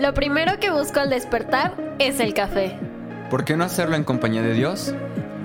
[0.00, 2.78] Lo primero que busco al despertar es el café.
[3.28, 4.94] ¿Por qué no hacerlo en compañía de Dios?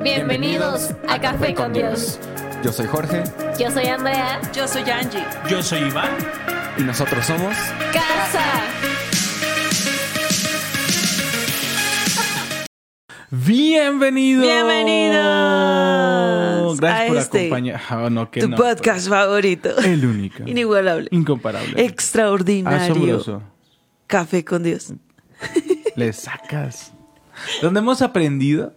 [0.02, 2.18] Bienvenidos, a, Café con Dios.
[2.64, 3.24] Yo soy Jorge
[3.60, 4.40] Yo soy Andrea.
[4.54, 5.26] Yo soy Angie.
[5.50, 6.10] Yo soy Iván.
[6.78, 7.54] y nosotros somos
[7.92, 8.46] Casa.
[13.30, 14.44] Bienvenidos.
[14.44, 17.82] Bienvenidos Gracias a por este, acompañar.
[17.90, 19.72] Ah, no, que Tu no, podcast favorito.
[19.76, 20.44] pero- El único.
[20.46, 21.10] Inigualable.
[21.12, 21.84] Incomparable.
[21.84, 22.94] Extraordinario.
[22.94, 23.42] Asombroso.
[24.08, 24.94] Café con Dios.
[25.96, 26.94] Le sacas.
[27.62, 28.76] Donde hemos aprendido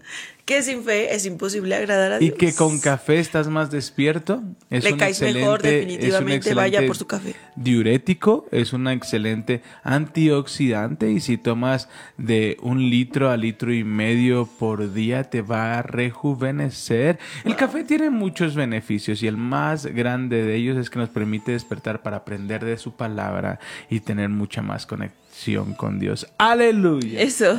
[0.48, 2.38] Que sin fe es imposible agradar a y Dios.
[2.38, 4.43] que con café estás más despierto.
[4.70, 7.34] Es Le un caes mejor, definitivamente, vaya por su café.
[7.55, 14.47] Diurético, es un excelente antioxidante y si tomas de un litro a litro y medio
[14.47, 17.19] por día te va a rejuvenecer.
[17.45, 21.53] El café tiene muchos beneficios y el más grande de ellos es que nos permite
[21.53, 26.27] despertar para aprender de su palabra y tener mucha más conexión con Dios.
[26.39, 27.20] Aleluya.
[27.20, 27.55] Eso.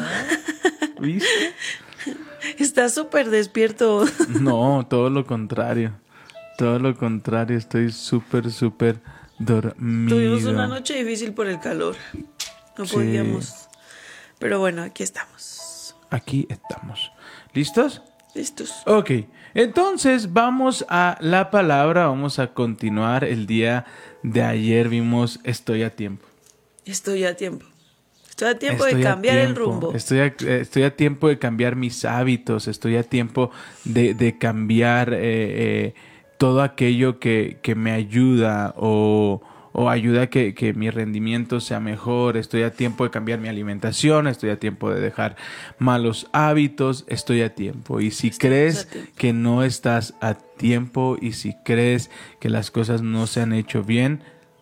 [0.99, 1.27] ¿Viste?
[2.57, 4.05] Está súper despierto.
[4.29, 5.93] No, todo lo contrario.
[6.57, 8.99] Todo lo contrario, estoy súper, súper
[9.37, 10.15] dormido.
[10.15, 11.95] Tuvimos una noche difícil por el calor.
[12.77, 12.93] No Sí.
[12.95, 13.67] podíamos.
[14.39, 15.95] Pero bueno, aquí estamos.
[16.09, 17.11] Aquí estamos.
[17.53, 18.01] ¿Listos?
[18.35, 18.73] Listos.
[18.85, 19.11] Ok,
[19.53, 23.23] entonces vamos a la palabra, vamos a continuar.
[23.23, 23.85] El día
[24.23, 26.25] de ayer vimos Estoy a tiempo.
[26.85, 27.65] Estoy a tiempo.
[28.39, 29.93] Estoy a tiempo Estoy de cambiar el rumbo.
[29.93, 33.51] Estoy a, estoy a tiempo de cambiar mis hábitos, estoy a tiempo
[33.83, 35.93] de, de cambiar eh, eh,
[36.37, 39.41] todo aquello que, que me ayuda o,
[39.73, 43.49] o ayuda a que, que mi rendimiento sea mejor, estoy a tiempo de cambiar mi
[43.49, 45.35] alimentación, estoy a tiempo de dejar
[45.77, 47.99] malos hábitos, estoy a tiempo.
[47.99, 53.01] Y si Estamos crees que no estás a tiempo y si crees que las cosas
[53.01, 54.21] no se han hecho bien,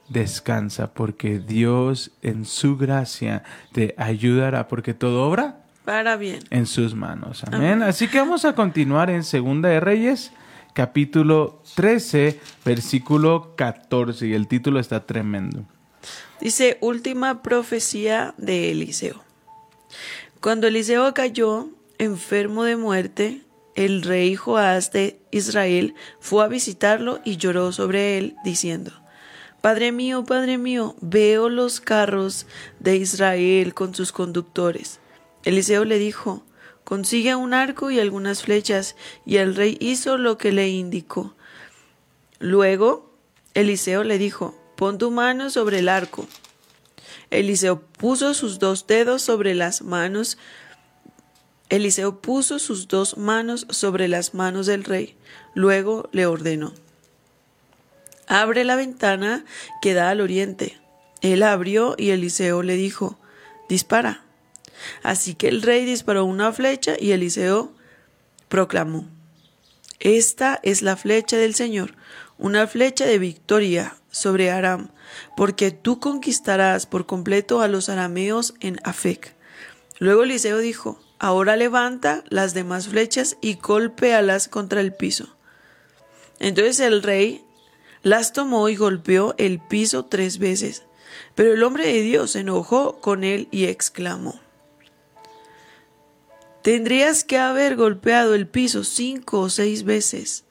[0.10, 6.40] descansa porque Dios en su gracia te ayudará porque todo obra Para bien.
[6.50, 7.44] en sus manos.
[7.46, 7.84] Amén.
[7.84, 10.32] Así que vamos a continuar en Segunda de Reyes,
[10.73, 15.64] capítulo 13, versículo 14 y el título está tremendo.
[16.40, 19.23] Dice, última profecía de Eliseo.
[20.40, 23.42] Cuando Eliseo cayó enfermo de muerte,
[23.76, 28.92] el rey Joás de Israel fue a visitarlo y lloró sobre él, diciendo,
[29.62, 32.45] Padre mío, Padre mío, veo los carros
[32.80, 35.00] de Israel con sus conductores.
[35.44, 36.44] Eliseo le dijo,
[36.84, 41.36] consigue un arco y algunas flechas, y el rey hizo lo que le indicó.
[42.40, 43.12] Luego
[43.56, 46.28] Eliseo le dijo, pon tu mano sobre el arco.
[47.32, 50.38] Eliseo puso sus dos dedos sobre las manos.
[51.70, 55.17] Eliseo puso sus dos manos sobre las manos del rey.
[55.54, 56.73] Luego le ordenó,
[58.27, 59.45] abre la ventana
[59.82, 60.77] que da al oriente.
[61.21, 63.17] Él abrió y Eliseo le dijo,
[63.70, 64.23] dispara.
[65.02, 67.73] Así que el rey disparó una flecha y Eliseo
[68.49, 69.08] proclamó,
[69.99, 71.95] esta es la flecha del Señor,
[72.37, 74.92] una flecha de victoria sobre Aram,
[75.36, 79.36] porque tú conquistarás por completo a los arameos en Afec.
[79.98, 85.36] Luego Eliseo dijo, ahora levanta las demás flechas y golpéalas contra el piso.
[86.39, 87.43] Entonces el rey
[88.08, 90.84] las tomó y golpeó el piso tres veces.
[91.36, 94.40] Pero el hombre de Dios se enojó con él y exclamó,
[96.62, 100.44] Tendrías que haber golpeado el piso cinco o seis veces.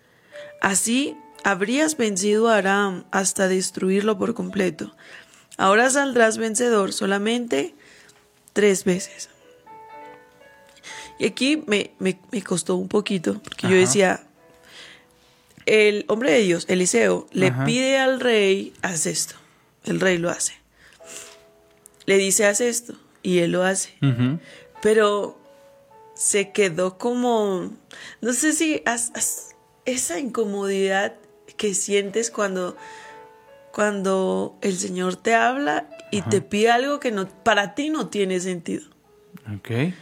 [0.62, 1.14] Así
[1.44, 4.94] habrías vencido a Aram hasta destruirlo por completo.
[5.58, 7.74] Ahora saldrás vencedor solamente
[8.54, 9.28] tres veces.
[11.18, 14.26] Y aquí me, me- me costó un poquito, porque yo decía,
[15.66, 17.64] el hombre de Dios, Eliseo, le Ajá.
[17.64, 19.34] pide al rey, haz esto.
[19.84, 20.54] El rey lo hace.
[22.06, 22.94] Le dice, haz esto.
[23.22, 23.94] Y él lo hace
[24.82, 25.36] pero
[26.14, 27.72] se quedó como,
[28.20, 31.14] no sé si has- has- esa incomodidad
[31.56, 32.76] que sientes cuando,
[33.72, 38.38] cuando el Señor te habla y te pide algo que no, para ti no tiene
[38.38, 38.84] sentido.
[39.56, 39.92] Ok.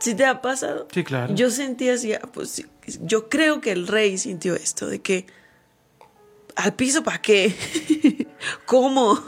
[0.00, 0.88] ¿Sí te ha pasado?
[0.92, 1.34] Sí, claro.
[1.34, 2.66] Yo sentí así, ah, pues sí,
[3.02, 5.26] yo creo que el rey sintió esto, de que
[6.56, 7.54] al piso para qué,
[8.66, 9.20] ¿cómo?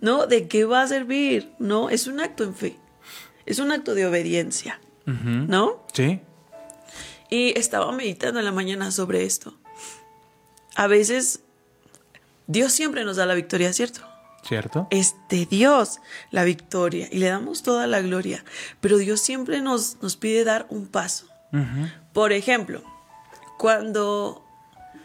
[0.00, 0.26] ¿No?
[0.26, 1.52] ¿De qué va a servir?
[1.58, 2.76] No, es un acto en fe,
[3.46, 4.80] es un acto de obediencia.
[5.06, 5.84] ¿no?
[5.92, 6.20] Sí.
[7.28, 9.54] Y estaba meditando en la mañana sobre esto.
[10.76, 11.40] A veces
[12.46, 14.02] Dios siempre nos da la victoria, ¿cierto?
[14.42, 14.88] ¿Cierto?
[14.90, 18.44] Es de Dios la victoria y le damos toda la gloria.
[18.80, 21.26] Pero Dios siempre nos, nos pide dar un paso.
[22.12, 22.82] Por ejemplo,
[23.58, 24.44] cuando,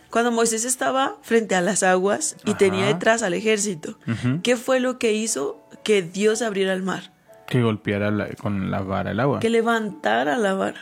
[0.09, 2.57] cuando Moisés estaba frente a las aguas y Ajá.
[2.57, 3.97] tenía detrás al ejército.
[4.43, 7.11] ¿qué fue lo que hizo que Dios abriera el mar,
[7.47, 9.39] Que golpeara la- con la vara el agua.
[9.39, 10.81] que levantara la vara,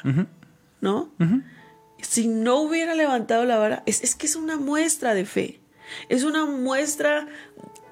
[0.82, 1.12] ¿no?
[2.02, 5.62] Si no hubiera levantado la vara, es, es que es una muestra de fe.
[6.10, 7.28] Es una muestra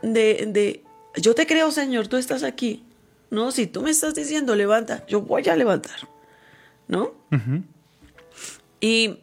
[0.01, 0.83] de, de,
[1.15, 2.83] yo te creo, Señor, tú estás aquí.
[3.29, 5.95] No, si tú me estás diciendo levanta, yo voy a levantar.
[6.91, 7.13] ¿No?
[8.79, 9.17] Y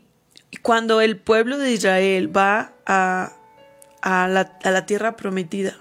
[0.63, 3.33] cuando el pueblo de Israel va a,
[4.03, 5.77] a la, a la tierra prometida,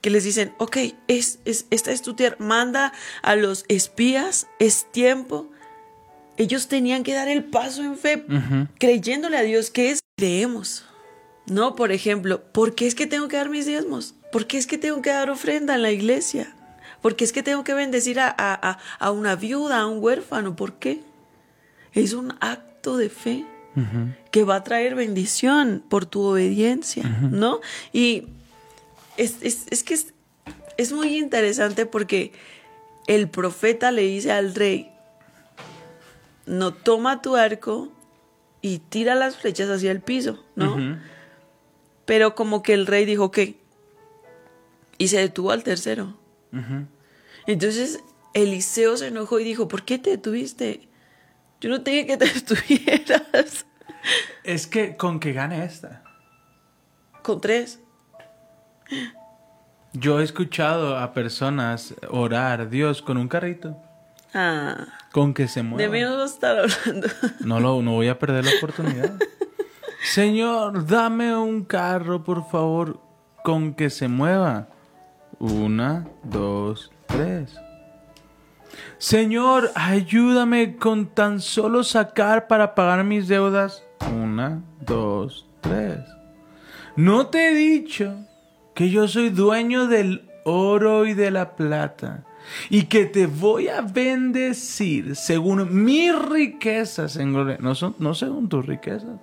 [0.00, 0.76] que les dicen, ok,
[1.08, 2.92] es, es- esta es tu tierra, manda
[3.22, 5.50] a los espías, es tiempo.
[6.36, 8.24] Ellos tenían que dar el paso en fe,
[8.78, 10.84] creyéndole a Dios que es, creemos.
[11.46, 14.14] No, por ejemplo, ¿por qué es que tengo que dar mis diezmos?
[14.32, 16.54] ¿Por qué es que tengo que dar ofrenda en la iglesia?
[17.04, 20.56] ¿Por qué es que tengo que bendecir a, a- a- una viuda, a un huérfano?
[20.56, 21.02] ¿Por qué?
[21.92, 23.44] Es un acto de fe
[24.30, 27.60] que va a traer bendición por tu obediencia, ¿no?
[27.92, 28.28] Y
[29.18, 30.14] es, es- es que es,
[30.78, 32.32] es muy interesante porque
[33.06, 34.90] el profeta le dice al rey,
[36.46, 37.90] no toma tu arco
[38.62, 40.76] y tira las flechas hacia el piso, ¿no?
[42.06, 43.56] Pero como que el rey dijo, ¿qué?
[44.96, 46.16] Y se detuvo al tercero.
[46.52, 46.86] Ujú.
[47.46, 48.00] Entonces
[48.32, 50.88] Eliseo se enojó y dijo, ¿por qué te detuviste?
[51.60, 53.66] Yo no te dije que te detuvieras.
[54.42, 56.02] Es que con que gane esta.
[57.22, 57.80] Con tres.
[59.92, 63.76] Yo he escuchado a personas orar, Dios, con un carrito.
[64.34, 65.92] Ah, Con que se de mueva.
[65.92, 67.06] mí no estar hablando.
[67.40, 69.14] No, lo, no voy a perder la oportunidad.
[70.02, 73.00] Señor, dame un carro, por favor,
[73.44, 74.68] con que se mueva.
[75.38, 76.90] Una, dos,
[78.98, 83.84] Señor, ayúdame con tan solo sacar para pagar mis deudas.
[84.10, 86.00] Una, dos, tres.
[86.96, 88.16] No te he dicho
[88.74, 92.24] que yo soy dueño del oro y de la plata
[92.70, 98.48] y que te voy a bendecir según mis riquezas en gloria, no, son, no según
[98.48, 99.20] tus riquezas.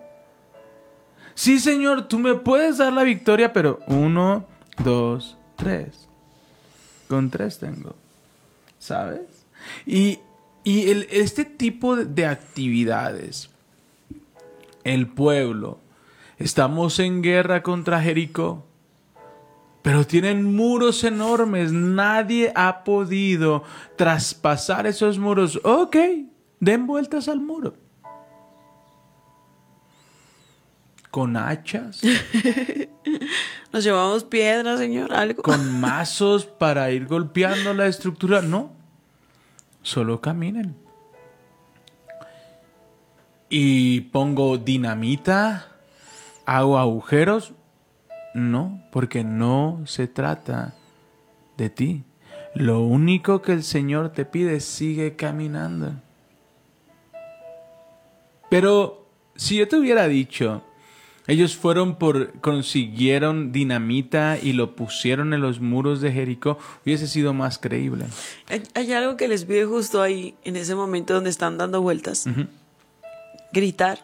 [1.34, 4.46] Sí, Señor, tú me puedes dar la victoria, pero uno,
[4.84, 6.11] dos, tres.
[7.12, 7.94] Con tres tengo.
[8.80, 9.20] ¿Sabes?
[9.86, 10.20] Y,
[10.64, 13.50] y el- este tipo de, de actividades,
[14.86, 15.78] el pueblo,
[16.40, 18.66] estamos en guerra contra Jericó,
[19.82, 23.66] pero tienen muros enormes, nadie ha podido
[23.98, 25.60] traspasar esos muros.
[25.66, 25.98] Ok,
[26.62, 27.74] den vueltas al muro.
[31.12, 32.02] Con hachas,
[33.74, 35.44] Nos llevamos piedras, señor, algo.
[35.44, 38.42] con mazos para ir golpeando la estructura.
[38.42, 38.72] No,
[39.82, 40.76] solo caminen.
[43.50, 45.68] Y pongo dinamita,
[46.46, 47.54] hago agujeros.
[48.34, 50.74] No, porque no se trata
[51.58, 52.04] de ti.
[52.56, 55.94] Lo único que el Señor te pide es sigue caminando.
[58.50, 59.06] Pero
[59.36, 60.64] si yo te hubiera dicho,
[61.28, 67.34] ellos fueron por, consiguieron dinamita y lo pusieron en los muros de Jericó, hubiese sido
[67.34, 68.06] más creíble.
[68.50, 72.26] Hay, hay algo que les pide justo ahí, en ese momento donde están dando vueltas.
[73.54, 74.00] Gritar.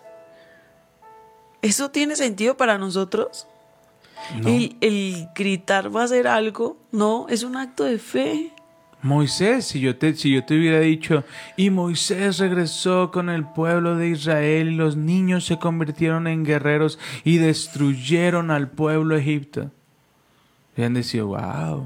[1.62, 3.48] ¿Eso tiene sentido para nosotros?
[4.42, 4.50] No.
[4.50, 6.78] El, el gritar va a ser algo.
[6.92, 8.52] No, es un acto de fe.
[9.02, 11.24] Moisés, si yo, te, si yo te hubiera dicho,
[11.56, 16.98] y Moisés regresó con el pueblo de Israel y los niños se convirtieron en guerreros
[17.24, 19.72] y destruyeron al pueblo Egipto.
[20.74, 21.86] Hubieran dicho, wow.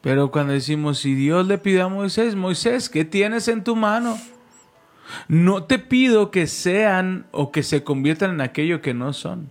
[0.00, 4.18] Pero cuando decimos, si Dios le pide a Moisés, Moisés, ¿qué tienes en tu mano?
[5.28, 9.50] No te pido que sean o que se conviertan en aquello que no son.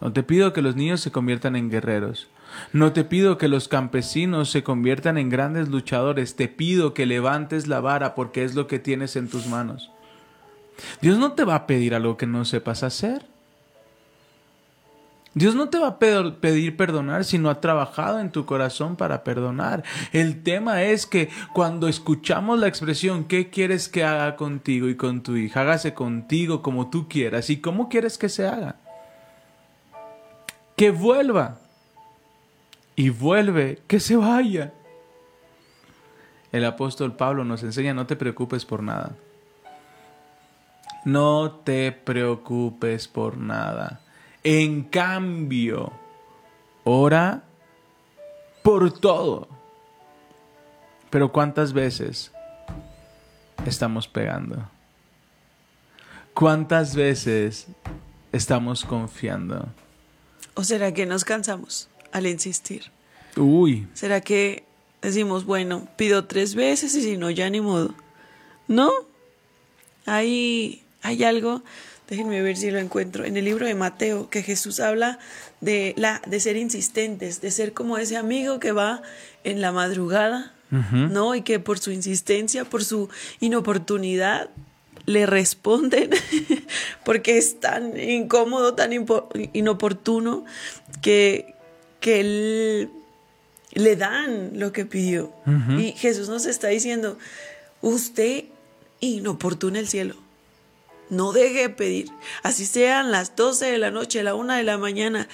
[0.00, 2.28] No te pido que los niños se conviertan en guerreros.
[2.72, 6.36] No te pido que los campesinos se conviertan en grandes luchadores.
[6.36, 9.90] Te pido que levantes la vara porque es lo que tienes en tus manos.
[11.00, 13.26] Dios no te va a pedir algo que no sepas hacer.
[15.32, 18.96] Dios no te va a pe- pedir perdonar si no ha trabajado en tu corazón
[18.96, 19.84] para perdonar.
[20.12, 25.22] El tema es que cuando escuchamos la expresión ¿qué quieres que haga contigo y con
[25.22, 25.60] tu hija?
[25.60, 27.48] Hágase contigo como tú quieras.
[27.48, 28.74] ¿Y cómo quieres que se haga?
[30.76, 31.59] Que vuelva.
[33.00, 34.74] Y vuelve, que se vaya.
[36.52, 39.16] El apóstol Pablo nos enseña no te preocupes por nada.
[41.06, 44.02] No te preocupes por nada.
[44.44, 45.94] En cambio,
[46.84, 47.42] ora
[48.62, 49.48] por todo.
[51.08, 52.32] Pero ¿cuántas veces
[53.64, 54.68] estamos pegando?
[56.34, 57.66] ¿Cuántas veces
[58.30, 59.70] estamos confiando?
[60.52, 62.90] ¿O será que nos cansamos al insistir?
[63.36, 64.64] Uy, ¿Será que
[65.02, 67.94] decimos, bueno, pido tres veces y si no, ya ni modo?
[68.68, 68.90] ¿No?
[70.06, 71.62] Hay, hay algo,
[72.08, 75.18] déjenme ver si lo encuentro, en el libro de Mateo, que Jesús habla
[75.60, 79.02] de, la, de ser insistentes, de ser como ese amigo que va
[79.44, 81.34] en la madrugada, ¿no?
[81.34, 83.08] Y que por su insistencia, por su
[83.40, 84.50] inoportunidad,
[85.06, 86.10] le responden
[87.04, 88.92] porque es tan incómodo, tan
[89.52, 90.44] inoportuno
[91.02, 91.54] que,
[92.00, 92.90] que él
[93.72, 95.32] le dan lo que pidió.
[95.78, 97.18] Y Jesús nos está diciendo,
[97.82, 98.44] usted
[99.00, 100.16] inoportuna el cielo.
[101.08, 102.10] No deje de pedir.
[102.42, 105.28] Así sean las 12 de la noche, la 1 de la mañana.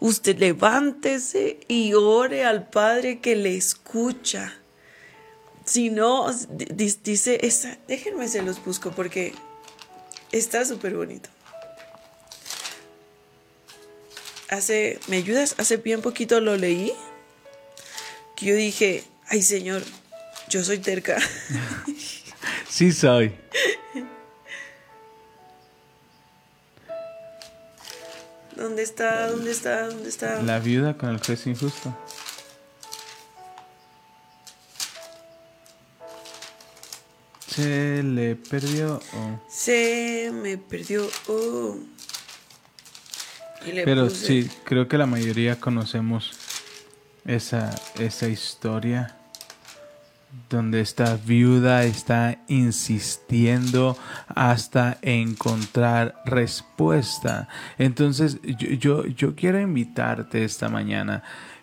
[0.00, 4.52] Usted levántese y ore al Padre que le escucha.
[5.64, 9.32] Si no, di- dice, esa, déjenme se los busco porque
[10.32, 11.30] está súper bonito.
[14.48, 15.54] Hace, ¿me ayudas?
[15.58, 16.92] Hace bien poquito lo leí.
[18.36, 19.82] Que yo dije, ay Señor,
[20.48, 21.18] yo soy terca.
[22.68, 23.34] sí soy.
[28.56, 29.30] ¿Dónde está?
[29.30, 29.86] ¿Dónde está?
[29.88, 30.42] ¿Dónde está?
[30.42, 31.96] La viuda con el juez injusto.
[37.54, 39.00] Se le perdió.
[39.12, 39.40] oh.
[39.48, 41.08] Se me perdió.
[41.28, 41.76] Oh.
[43.84, 46.32] Pero puse- sí, creo que la mayoría conocemos
[47.26, 49.16] esa, esa historia
[50.50, 53.96] donde esta viuda está insistiendo
[54.28, 57.48] hasta encontrar respuesta.
[57.78, 61.22] Entonces, yo, yo, yo quiero invitarte esta mañana.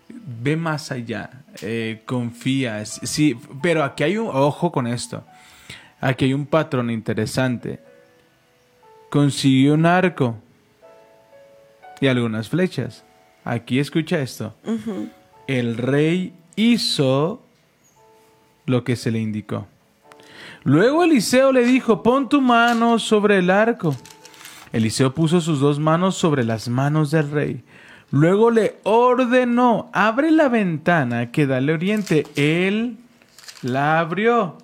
[0.09, 1.29] Ve más allá,
[1.61, 5.23] eh, confía, sí, pero aquí hay un ojo con esto.
[5.99, 7.79] Aquí hay un patrón interesante.
[9.09, 10.37] Consiguió un arco
[12.01, 13.05] y algunas flechas.
[13.45, 14.53] Aquí escucha esto.
[15.47, 17.41] El rey hizo
[18.65, 19.67] lo que se le indicó.
[20.63, 23.95] Luego Eliseo le dijo, pon tu mano sobre el arco.
[24.73, 27.63] Eliseo puso sus dos manos sobre las manos del rey.
[28.11, 32.27] Luego le ordenó, abre la ventana que da al oriente.
[32.35, 32.97] Él
[33.61, 34.57] la abrió.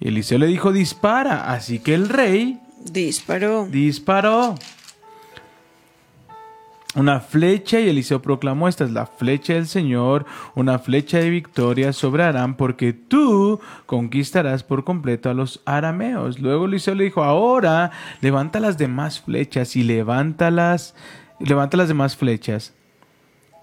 [0.00, 1.52] Eliseo le dijo, dispara.
[1.52, 3.66] Así que el rey Disparó.
[3.66, 4.54] disparó
[6.96, 11.92] una flecha y Eliseo proclamó, esta es la flecha del Señor, una flecha de victoria
[11.92, 16.40] sobre Aram, porque tú conquistarás por completo a los arameos.
[16.40, 20.96] Luego Eliseo le dijo, ahora levanta las demás flechas y levántalas,
[21.38, 22.74] levanta las demás flechas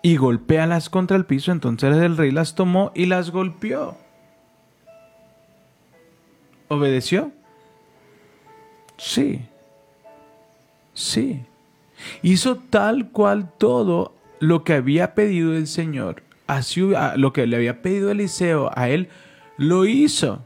[0.01, 1.51] y golpéalas contra el piso.
[1.51, 3.98] Entonces el rey las tomó y las golpeó.
[6.69, 7.31] ¿Obedeció?
[8.98, 9.41] Sí.
[10.93, 11.46] Sí.
[12.22, 16.24] Hizo tal cual todo lo que había pedido el Señor.
[16.46, 16.82] Así,
[17.16, 19.10] lo que le había pedido Eliseo a él,
[19.58, 20.46] lo hizo.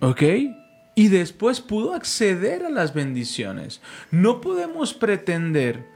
[0.00, 0.22] ¿Ok?
[0.94, 3.80] Y después pudo acceder a las bendiciones.
[4.10, 5.86] No podemos pretender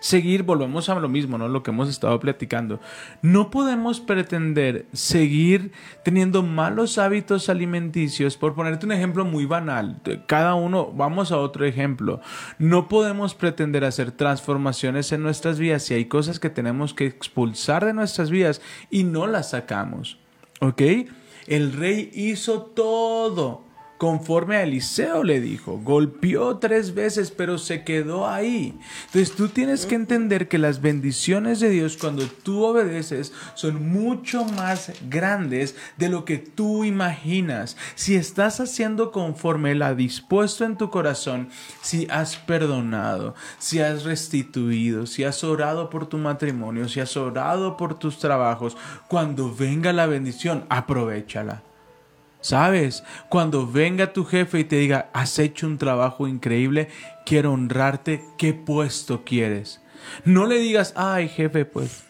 [0.00, 1.48] seguir, volvemos a lo mismo, ¿no?
[1.48, 2.80] Lo que hemos estado platicando.
[3.22, 10.00] No podemos pretender seguir teniendo malos hábitos alimenticios, por ponerte un ejemplo muy banal.
[10.26, 12.20] Cada uno, vamos a otro ejemplo.
[12.58, 17.84] No podemos pretender hacer transformaciones en nuestras vidas si hay cosas que tenemos que expulsar
[17.84, 20.18] de nuestras vidas y no las sacamos.
[20.60, 20.82] ¿Ok?
[21.46, 23.69] El rey hizo todo
[24.00, 25.76] conforme a Eliseo le dijo.
[25.76, 28.78] Golpeó tres veces, pero se quedó ahí.
[29.04, 34.46] Entonces tú tienes que entender que las bendiciones de Dios cuando tú obedeces son mucho
[34.46, 37.76] más grandes de lo que tú imaginas.
[37.94, 41.50] Si estás haciendo conforme Él ha dispuesto en tu corazón,
[41.82, 47.76] si has perdonado, si has restituido, si has orado por tu matrimonio, si has orado
[47.76, 48.78] por tus trabajos,
[49.08, 51.64] cuando venga la bendición, aprovechala.
[52.40, 53.04] ¿Sabes?
[53.28, 56.88] Cuando venga tu jefe y te diga, has hecho un trabajo increíble,
[57.26, 59.80] quiero honrarte, ¿qué puesto quieres?
[60.24, 62.04] No le digas, ay jefe, pues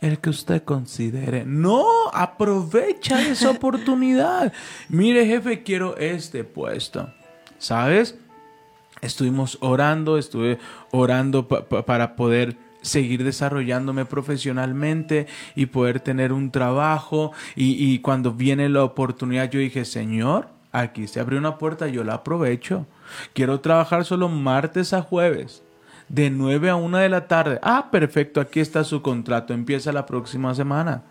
[0.00, 1.44] el que usted considere.
[1.44, 1.84] No,
[2.14, 4.52] aprovecha esa oportunidad.
[4.88, 7.12] Mire jefe, quiero este puesto.
[7.58, 8.14] ¿Sabes?
[9.02, 10.58] Estuvimos orando, estuve
[10.90, 18.32] orando pa- pa- para poder seguir desarrollándome profesionalmente y poder tener un trabajo y, cuando
[18.32, 22.86] viene la oportunidad yo dije, Señor, aquí se abrió una puerta, yo la aprovecho.
[23.32, 25.62] Quiero trabajar solo martes a jueves,
[26.08, 27.58] de 9 a 1 de la tarde.
[27.62, 31.02] Ah, perfecto, aquí está su contrato, empieza la próxima semana.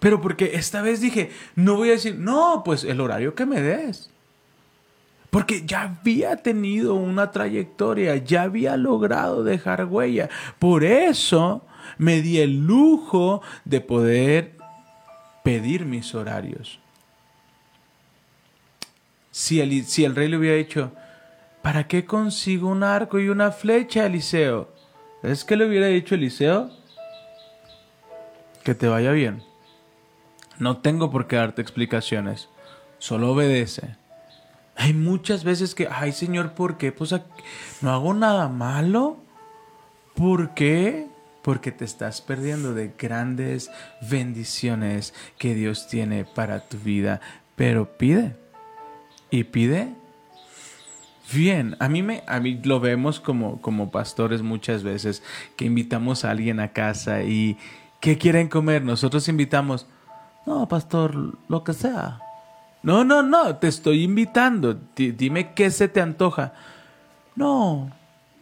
[0.00, 3.60] Pero porque esta vez dije, no voy a decir, no, pues el horario que me
[3.60, 4.10] des.
[5.30, 10.30] Porque ya había tenido una trayectoria, ya había logrado dejar huella.
[10.58, 11.66] Por eso
[11.98, 14.56] me di el lujo de poder
[15.44, 16.78] pedir mis horarios.
[19.30, 20.92] Si el, si el rey le hubiera dicho,
[21.62, 24.68] ¿para qué consigo un arco y una flecha, Eliseo?
[25.22, 26.70] ¿Es que le hubiera dicho Eliseo?
[28.64, 29.42] Que te vaya bien.
[30.58, 32.48] No tengo por qué darte explicaciones.
[32.98, 33.96] Solo obedece.
[34.80, 36.92] Hay muchas veces que, ay Señor, ¿por qué?
[36.92, 37.12] Pues
[37.82, 39.16] no hago nada malo.
[40.14, 41.08] ¿Por qué?
[41.42, 43.72] Porque te estás perdiendo de grandes
[44.08, 47.20] bendiciones que Dios tiene para tu vida.
[47.56, 48.36] Pero pide.
[49.30, 49.94] Y pide
[51.32, 51.76] bien.
[51.80, 55.24] A mí me, a mí lo vemos como, como pastores muchas veces
[55.56, 57.58] que invitamos a alguien a casa y
[58.00, 58.84] ¿qué quieren comer?
[58.84, 59.88] Nosotros invitamos,
[60.46, 62.20] no, pastor, lo que sea.
[62.82, 64.78] No, no, no, te estoy invitando.
[64.96, 66.52] Di- dime qué se te antoja.
[67.36, 67.90] No,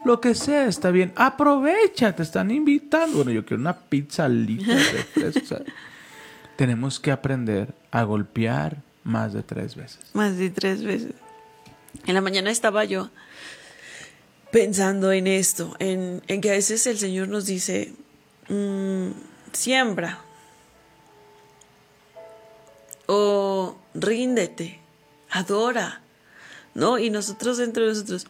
[0.05, 1.13] lo que sea está bien.
[1.17, 3.17] Aprovecha, te están invitando.
[3.19, 5.65] Bueno, yo quiero una pizza lita de
[6.57, 10.01] Tenemos que aprender a golpear más de tres veces.
[10.15, 11.13] Más de tres veces.
[12.07, 13.11] En la mañana estaba yo
[14.53, 17.93] pensando en esto, en, en que a veces el Señor nos dice,
[18.49, 19.09] mm,
[19.53, 20.21] siembra
[23.07, 24.81] o ríndete,
[25.31, 26.03] adora,
[26.75, 26.99] ¿no?
[26.99, 28.27] Y nosotros entre nosotros,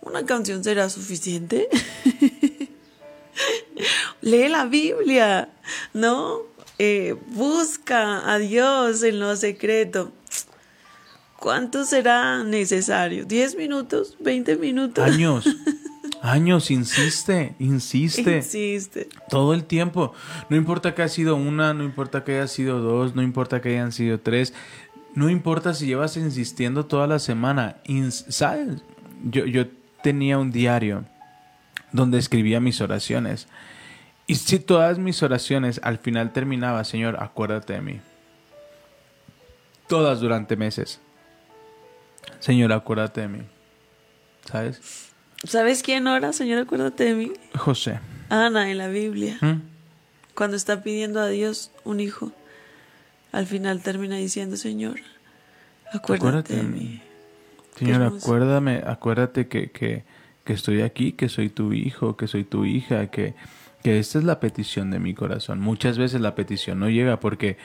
[0.00, 1.68] ¿una canción será suficiente?
[4.20, 5.48] Lee la Biblia,
[5.92, 6.42] ¿no?
[6.78, 10.12] Eh, busca a Dios en lo secreto.
[11.38, 13.26] ¿Cuánto será necesario?
[13.26, 14.16] ¿10 minutos?
[14.18, 15.04] ¿20 minutos?
[15.04, 15.44] Años,
[16.24, 18.36] años, insiste, insiste.
[18.38, 19.08] Insiste.
[19.28, 20.12] Todo el tiempo.
[20.48, 23.68] No importa que haya sido una, no importa que haya sido dos, no importa que
[23.70, 24.54] hayan sido tres.
[25.14, 27.76] No importa si llevas insistiendo toda la semana.
[27.84, 28.82] Ins- ¿Sabes?
[29.22, 29.66] Yo, yo
[30.02, 31.04] tenía un diario
[31.92, 33.46] donde escribía mis oraciones.
[34.26, 38.00] Y si todas mis oraciones al final terminaba, Señor, acuérdate de mí.
[39.86, 41.00] Todas durante meses.
[42.40, 43.42] Señor, acuérdate de mí.
[44.50, 45.12] ¿Sabes?
[45.44, 46.60] ¿Sabes quién ora, Señor?
[46.60, 47.32] Acuérdate de mí.
[47.56, 48.00] José.
[48.28, 49.38] Ana en la Biblia.
[49.40, 49.60] ¿Mm?
[50.34, 52.32] Cuando está pidiendo a Dios un hijo,
[53.30, 55.00] al final termina diciendo, Señor,
[55.92, 57.00] acuérdate, de mí.
[57.76, 60.04] Señor, acuérdame, acuérdate que, que,
[60.44, 63.34] que estoy aquí, que soy tu hijo, que soy tu hija, que,
[63.82, 65.60] que esta es la petición de mi corazón.
[65.60, 67.58] Muchas veces la petición no llega porque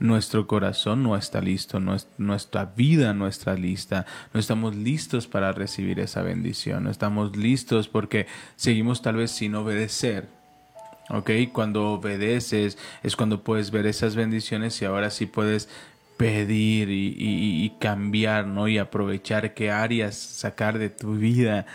[0.00, 5.52] nuestro corazón no está listo, nues- nuestra vida no está lista, no estamos listos para
[5.52, 10.26] recibir esa bendición, no estamos listos porque seguimos tal vez sin obedecer.
[11.10, 11.30] ¿Ok?
[11.52, 15.68] Cuando obedeces es cuando puedes ver esas bendiciones y ahora sí puedes
[16.16, 18.68] pedir y, y- y cambiar, ¿no?
[18.68, 21.66] Y aprovechar qué áreas sacar de tu vida.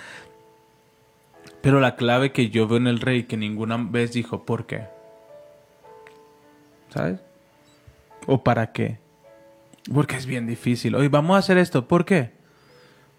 [1.62, 4.84] Pero la clave que yo veo en el rey, que ninguna vez dijo, ¿por qué?
[6.94, 7.20] ¿Sabes?
[8.28, 9.00] ¿O para qué?
[9.94, 10.96] Porque es bien difícil.
[10.96, 12.32] Hoy vamos a hacer esto, ¿por qué?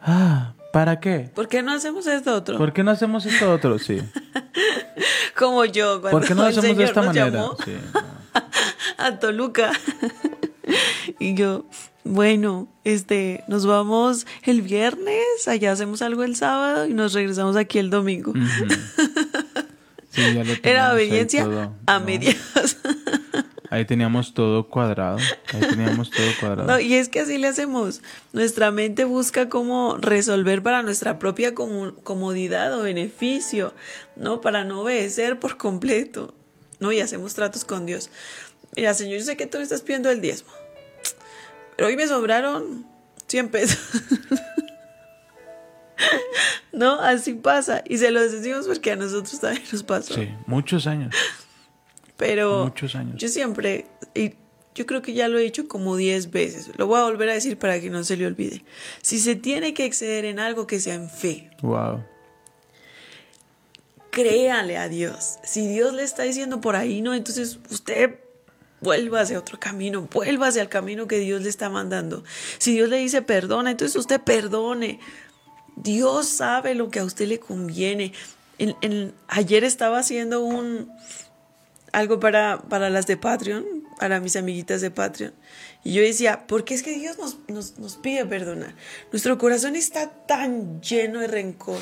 [0.00, 1.30] Ah, ¿para qué?
[1.34, 2.58] ¿Por qué no hacemos esto otro?
[2.58, 3.78] ¿Por qué no hacemos esto otro?
[3.78, 4.00] Sí.
[5.36, 7.30] Como yo, cuando ¿Por qué no el hacemos de esta manera?
[7.30, 8.00] llamó Sí, no.
[9.04, 9.72] a Toluca.
[11.18, 11.66] y yo,
[12.04, 17.78] bueno, este, nos vamos el viernes, allá hacemos algo el sábado y nos regresamos aquí
[17.78, 18.32] el domingo.
[20.10, 22.04] Sí, ya lo Era obediencia todo, a ¿no?
[22.06, 22.78] medias.
[23.76, 25.18] Ahí teníamos todo cuadrado.
[25.52, 26.66] Ahí teníamos todo cuadrado.
[26.66, 28.00] No, y es que así le hacemos.
[28.32, 33.74] Nuestra mente busca cómo resolver para nuestra propia comodidad o beneficio,
[34.16, 34.40] ¿no?
[34.40, 36.32] Para no obedecer por completo,
[36.80, 36.90] ¿no?
[36.90, 38.08] Y hacemos tratos con Dios.
[38.74, 40.52] Mira, Señor, yo sé que tú me estás pidiendo el diezmo,
[41.76, 42.86] pero hoy me sobraron
[43.26, 43.78] 100 pesos.
[46.72, 47.84] no, así pasa.
[47.86, 50.14] Y se lo decimos porque a nosotros también nos pasó.
[50.14, 51.14] Sí, muchos años.
[52.16, 53.16] Pero Muchos años.
[53.20, 54.32] yo siempre, y
[54.74, 57.34] yo creo que ya lo he dicho como 10 veces, lo voy a volver a
[57.34, 58.64] decir para que no se le olvide.
[59.02, 62.02] Si se tiene que exceder en algo que sea en fe, Wow.
[64.10, 65.38] créale a Dios.
[65.44, 68.18] Si Dios le está diciendo por ahí, no, entonces usted
[68.80, 72.24] vuelva hacia otro camino, vuelva hacia el camino que Dios le está mandando.
[72.58, 75.00] Si Dios le dice perdona, entonces usted perdone.
[75.76, 78.12] Dios sabe lo que a usted le conviene.
[78.58, 80.90] En- en- ayer estaba haciendo un
[81.96, 83.64] algo para, para las de Patreon,
[83.98, 85.32] para mis amiguitas de Patreon.
[85.82, 88.74] Y yo decía, ¿por qué es que Dios nos, nos, nos pide perdonar?
[89.12, 91.80] Nuestro corazón está tan lleno de rencor,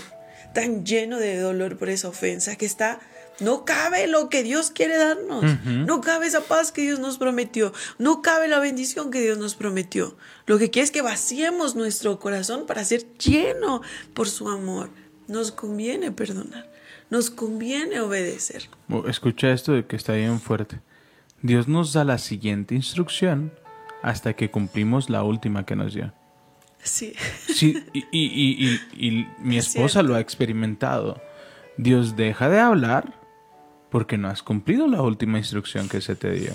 [0.55, 3.01] tan lleno de dolor por esa ofensa, que está,
[3.41, 7.73] no cabe lo que Dios quiere darnos, no cabe esa paz que Dios nos prometió,
[7.99, 10.17] no cabe la bendición que Dios nos prometió.
[10.47, 13.83] Lo que quiere es que vaciemos nuestro corazón para ser lleno
[14.15, 14.91] por su amor.
[15.27, 16.73] Nos conviene perdonar.
[17.11, 18.69] Nos conviene obedecer.
[19.09, 20.81] Escucha esto de que está bien fuerte.
[21.43, 23.53] Dios nos da la siguiente instrucción
[24.03, 26.13] hasta que cumplimos la última que nos dio.
[26.83, 27.15] Sí,
[27.47, 31.21] Sí, y, y- y- y- mi Es esposa lo ha experimentado.
[31.79, 33.15] Dios deja de hablar
[33.91, 36.53] porque no has cumplido la última instrucción que se te dio.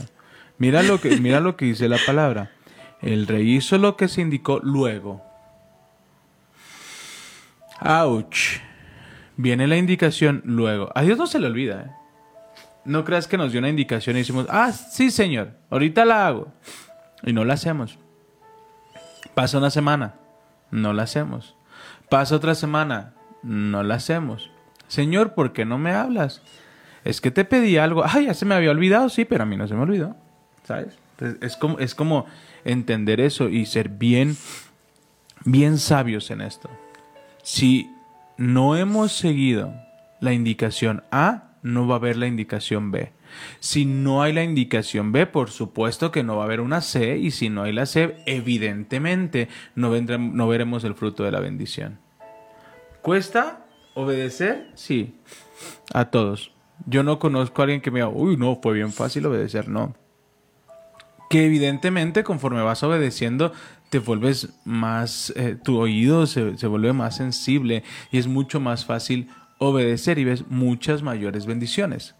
[0.57, 2.51] Mira lo que, mira lo que dice la palabra.
[3.01, 5.23] El rey hizo lo que se indicó luego.
[7.81, 8.59] Ouch.
[9.41, 10.91] Viene la indicación luego.
[10.95, 11.81] A Dios no se le olvida.
[11.81, 11.91] ¿eh?
[12.83, 16.51] No creas que nos dio una indicación y decimos, ah, sí, señor, ahorita la hago.
[17.23, 17.97] Y no la hacemos.
[19.35, 20.15] Pasa una semana,
[20.71, 21.55] no la hacemos.
[22.09, 24.51] Pasa otra semana, no la hacemos.
[24.89, 26.41] Señor, ¿por qué no me hablas?
[27.05, 28.03] Es que te pedí algo.
[28.05, 30.17] Ay, ya se me había olvidado, sí, pero a mí no se me olvidó.
[30.65, 30.99] ¿Sabes?
[31.11, 32.25] Entonces, es como, es como
[32.65, 34.35] entender eso y ser bien,
[35.45, 36.69] bien sabios en esto.
[37.41, 37.89] Si
[38.39, 39.75] no hemos seguido
[40.21, 43.11] la indicación A, no va a haber la indicación B.
[43.59, 47.17] Si no hay la indicación B, por supuesto que no va a haber una C,
[47.17, 51.99] y si no hay la C, evidentemente no, no veremos el fruto de la bendición.
[53.01, 54.71] ¿Cuesta obedecer?
[54.73, 55.15] Sí,
[55.93, 56.53] a todos.
[56.85, 59.95] Yo no conozco a alguien que me diga, uy, no, fue bien fácil obedecer, no
[61.29, 63.53] que evidentemente conforme vas obedeciendo
[63.89, 68.85] te vuelves más, eh, tu oído se, se vuelve más sensible y es mucho más
[68.85, 72.15] fácil obedecer y ves muchas mayores bendiciones.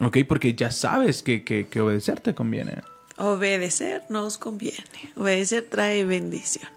[0.00, 0.18] ¿Ok?
[0.28, 2.82] Porque ya sabes que, que, que obedecer te conviene.
[3.16, 4.84] obedecer nos conviene.
[5.16, 6.68] Obedecer trae bendición.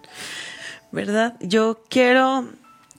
[0.91, 1.35] ¿Verdad?
[1.39, 2.49] Yo quiero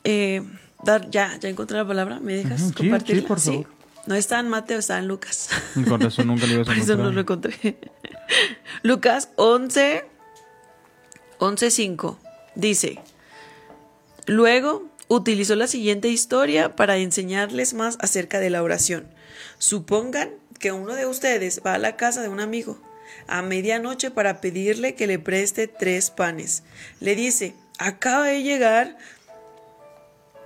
[0.04, 0.42] eh,
[0.84, 3.22] dar, ya, ya encontré la palabra, ¿me dejas compartirla?
[3.22, 3.66] sí, por favor.
[4.06, 5.48] No está en Mateo, está en Lucas.
[5.88, 7.14] Con razón nunca lo ibas a Por eso no encontrar.
[7.14, 7.78] lo encontré.
[8.82, 10.04] Lucas 11,
[11.42, 12.18] 11.5
[12.54, 13.00] dice,
[14.26, 19.08] luego utilizó la siguiente historia para enseñarles más acerca de la oración.
[19.58, 22.78] Supongan que uno de ustedes va a la casa de un amigo
[23.26, 26.62] a medianoche para pedirle que le preste tres panes.
[27.00, 28.96] Le dice, acaba de llegar,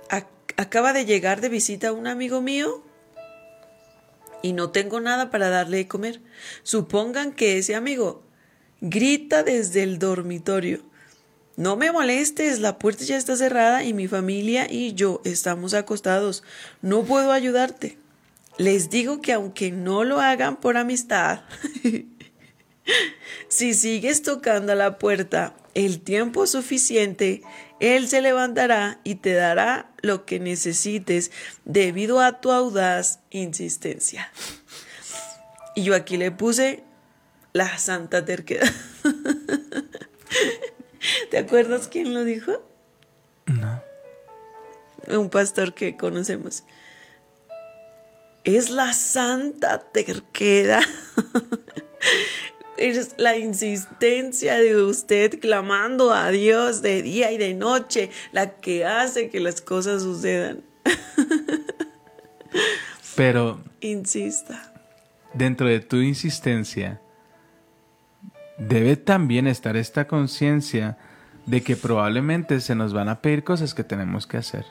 [0.09, 0.25] ac-
[0.57, 2.83] acaba de llegar de visita un amigo mío
[4.41, 6.21] y no tengo nada para darle de comer.
[6.63, 8.23] Supongan que ese amigo
[8.81, 10.81] grita desde el dormitorio.
[11.55, 16.43] No me molestes, la puerta ya está cerrada y mi familia y yo estamos acostados.
[16.81, 17.97] No puedo ayudarte.
[18.57, 21.41] Les digo que aunque no lo hagan por amistad,
[23.47, 27.41] si sigues tocando a la puerta el tiempo suficiente,
[27.79, 31.31] Él se levantará y te dará lo que necesites
[31.65, 34.31] debido a tu audaz insistencia.
[35.75, 36.83] Y yo aquí le puse
[37.57, 38.71] la santa terquedad.
[41.31, 42.63] ¿Te acuerdas quién lo dijo?
[43.47, 43.81] No.
[45.07, 46.63] Un pastor que conocemos.
[48.43, 50.83] Es la santa terquedad.
[52.77, 58.85] Es la insistencia de usted clamando a Dios de día y de noche la que
[58.85, 60.63] hace que las cosas sucedan.
[63.15, 64.71] Pero Insista.
[65.33, 67.01] dentro de tu insistencia
[68.57, 70.97] debe también estar esta conciencia
[71.45, 74.65] de que probablemente se nos van a pedir cosas que tenemos que hacer.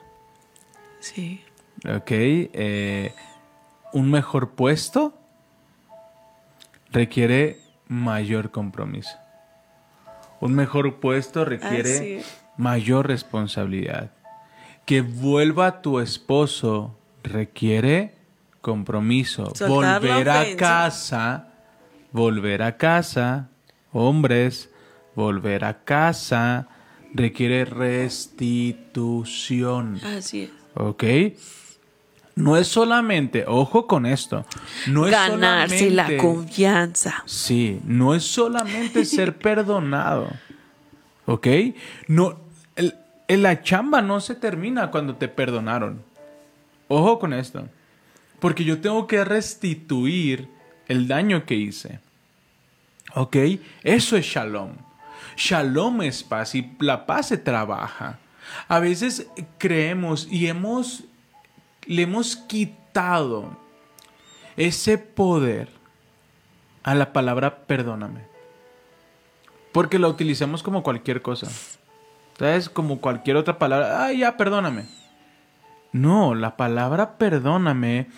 [1.01, 1.43] Sí.
[1.89, 2.11] ¿Ok?
[2.11, 3.15] Eh,
[3.93, 5.15] un mejor puesto
[6.91, 9.17] requiere mayor compromiso.
[10.41, 12.23] Un mejor puesto requiere
[12.57, 14.11] mayor responsabilidad.
[14.85, 18.15] Que vuelva tu esposo requiere
[18.61, 19.55] compromiso.
[19.55, 21.49] Soltar volver a casa,
[22.13, 23.49] volver a casa,
[23.97, 24.69] hombres,
[25.15, 26.69] volver a casa
[27.15, 29.99] requiere restitución.
[30.05, 30.51] Así es.
[30.75, 31.05] ¿Ok?
[32.35, 34.45] No es solamente, ojo con esto,
[34.89, 37.23] no es Ganarse la confianza.
[37.25, 40.29] Sí, no es solamente ser perdonado.
[41.25, 41.47] ¿Ok?
[42.09, 42.39] No,
[42.77, 42.95] el-
[43.29, 46.03] el- la chamba no se termina cuando te perdonaron.
[46.89, 47.67] Ojo con esto.
[48.39, 50.47] Porque yo tengo que restituir
[50.89, 52.01] el daño que hice.
[53.17, 53.37] ¿Ok?
[53.83, 54.73] Eso es shalom.
[55.39, 58.19] Shalom es paz y la paz se trabaja.
[58.69, 59.27] A veces
[59.57, 61.05] creemos y hemos,
[61.87, 63.57] le hemos quitado
[64.59, 65.71] ese poder
[66.83, 68.21] a la palabra perdóname.
[69.73, 71.49] Porque la utilizamos como cualquier cosa.
[72.39, 72.69] ¿Sabes?
[72.69, 74.05] Como cualquier otra palabra.
[74.05, 74.85] Ah, ya, perdóname.
[75.93, 78.09] No, la palabra perdóname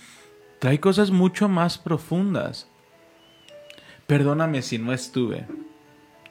[0.59, 2.67] trae cosas mucho más profundas.
[4.09, 5.45] Perdóname si no estuve.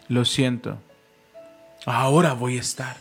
[0.07, 0.79] Lo siento.
[1.85, 2.97] Ahora voy a estar.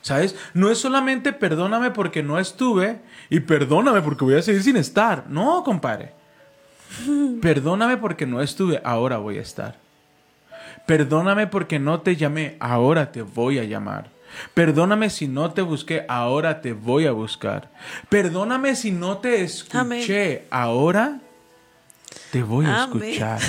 [0.00, 0.34] ¿Sabes?
[0.54, 5.26] No es solamente perdóname porque no estuve y perdóname porque voy a seguir sin estar.
[5.28, 6.14] No, compadre.
[7.42, 9.76] Perdóname porque no estuve, ahora voy a estar.
[10.86, 14.08] Perdóname porque no te llamé, ahora te voy a llamar.
[14.54, 17.70] Perdóname si no te busqué, ahora te voy a buscar.
[18.08, 21.20] Perdóname si no te escuché, ahora
[22.30, 23.02] te voy a Amén.
[23.02, 23.40] escuchar.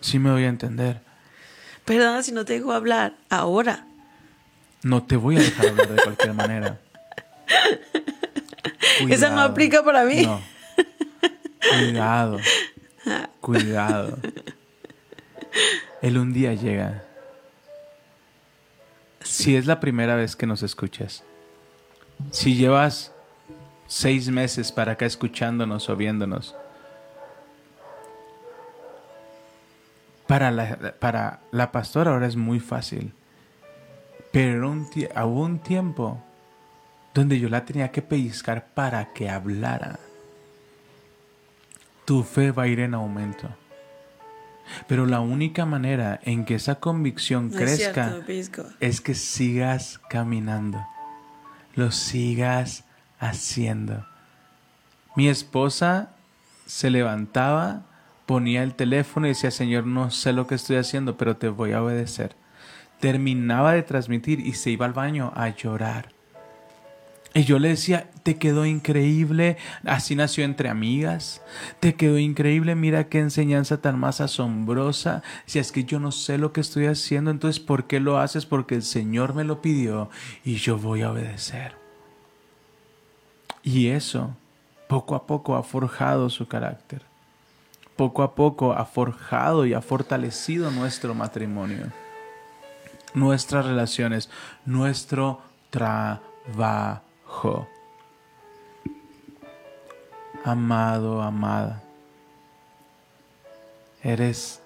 [0.00, 1.00] Sí me voy a entender.
[1.84, 3.14] Perdona si no te dejo hablar.
[3.28, 3.86] Ahora.
[4.82, 6.80] No te voy a dejar hablar de cualquier manera.
[9.08, 10.22] Esa no aplica para mí.
[10.22, 10.40] No.
[11.68, 12.38] Cuidado.
[13.40, 14.18] Cuidado.
[16.02, 17.02] Él un día llega.
[19.22, 21.24] Si es la primera vez que nos escuchas,
[22.30, 23.12] si llevas
[23.86, 26.54] seis meses para acá escuchándonos o viéndonos,
[30.36, 33.14] para la, para la pastora ahora es muy fácil.
[34.32, 36.22] Pero un hubo un tiempo
[37.14, 39.98] donde yo la tenía que pellizcar para que hablara.
[42.04, 43.48] Tu fe va a ir en aumento.
[44.86, 50.02] Pero la única manera en que esa convicción No es crezca cierto, es que sigas
[50.10, 50.86] caminando,
[51.76, 52.84] lo sigas
[53.18, 54.06] haciendo.
[55.14, 56.10] Mi esposa
[56.66, 57.86] se levantaba,
[58.26, 61.72] ponía el teléfono y decía, Señor, no sé lo que estoy haciendo, pero te voy
[61.72, 62.36] a obedecer.
[63.00, 66.16] Terminaba de transmitir y se iba al baño a llorar.
[67.36, 71.42] Y yo le decía, te quedó increíble, así nació entre amigas,
[71.80, 76.38] te quedó increíble, mira qué enseñanza tan más asombrosa, si es que yo no sé
[76.38, 78.46] lo que estoy haciendo, entonces ¿por qué lo haces?
[78.46, 80.08] Porque el Señor me lo pidió
[80.46, 81.74] y yo voy a obedecer.
[83.62, 84.34] Y eso
[84.88, 87.02] poco a poco ha forjado su carácter,
[87.96, 91.92] poco a poco ha forjado y ha fortalecido nuestro matrimonio,
[93.14, 94.30] nuestras relaciones,
[94.64, 97.66] nuestro trabajo.
[100.44, 101.82] Amado, amada,
[104.02, 104.60] eres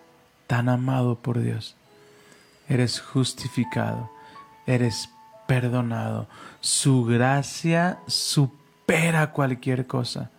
[0.46, 1.74] tan amado por Dios,
[2.68, 4.10] eres justificado,
[4.66, 5.08] eres
[5.46, 6.28] perdonado,
[6.60, 10.30] su gracia supera cualquier cosa,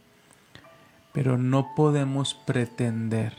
[1.14, 3.34] pero no podemos pretender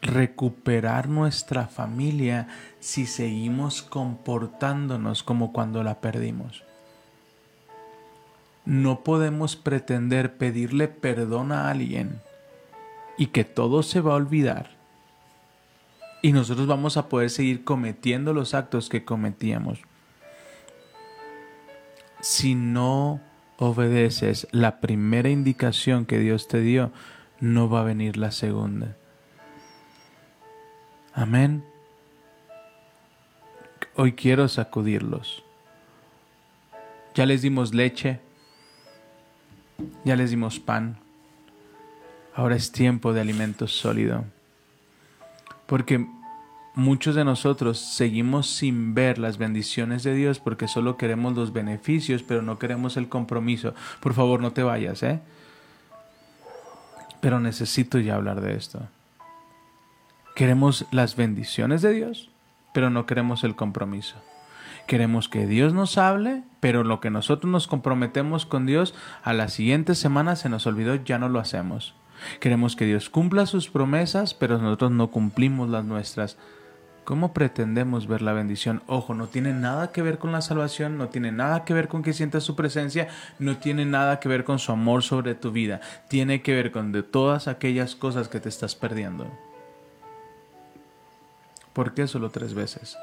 [0.00, 2.48] recuperar nuestra familia
[2.80, 6.62] si seguimos comportándonos como cuando la perdimos.
[8.64, 12.20] No podemos pretender pedirle perdón a alguien
[13.16, 14.78] y que todo se va a olvidar
[16.22, 19.80] y nosotros vamos a poder seguir cometiendo los actos que cometíamos.
[22.20, 23.20] Si no
[23.58, 26.92] obedeces la primera indicación que Dios te dio,
[27.40, 28.96] no va a venir la segunda.
[31.12, 31.64] Amén.
[33.96, 35.44] Hoy quiero sacudirlos.
[37.14, 38.20] Ya les dimos leche,
[40.04, 40.98] ya les dimos pan.
[42.34, 44.24] Ahora es tiempo de alimento sólido.
[45.66, 46.06] Porque
[46.78, 52.22] muchos de nosotros seguimos sin ver las bendiciones de Dios porque solo queremos los beneficios,
[52.22, 53.74] pero no queremos el compromiso.
[54.00, 55.20] Por favor, no te vayas, ¿eh?
[57.20, 58.80] Pero necesito ya hablar de esto.
[60.36, 62.30] Queremos las bendiciones de Dios,
[62.72, 64.14] pero no queremos el compromiso.
[64.86, 69.48] Queremos que Dios nos hable, pero lo que nosotros nos comprometemos con Dios, a la
[69.48, 71.94] siguiente semana se nos olvidó, ya no lo hacemos.
[72.38, 76.38] Queremos que Dios cumpla sus promesas, pero nosotros no cumplimos las nuestras.
[77.08, 78.82] ¿Cómo pretendemos ver la bendición?
[78.86, 82.02] Ojo, no tiene nada que ver con la salvación, no tiene nada que ver con
[82.02, 85.80] que sientas su presencia, no tiene nada que ver con su amor sobre tu vida.
[86.08, 89.26] Tiene que ver con de todas aquellas cosas que te estás perdiendo.
[91.72, 92.98] ¿Por qué solo tres veces?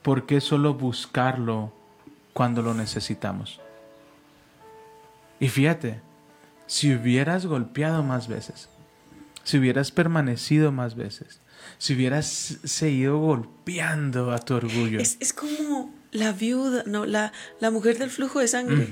[0.00, 1.70] ¿Por qué solo buscarlo
[2.32, 3.60] cuando lo necesitamos?
[5.38, 6.00] Y fíjate,
[6.66, 8.70] si hubieras golpeado más veces,
[9.44, 11.41] si hubieras permanecido más veces,
[11.78, 17.70] si hubieras seguido golpeando a tu orgullo, Es, es como la viuda, no, la, la
[17.70, 18.88] mujer del flujo de sangre,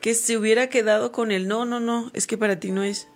[0.00, 3.08] que se hubiera quedado con el no, no, no, es que para ti no es.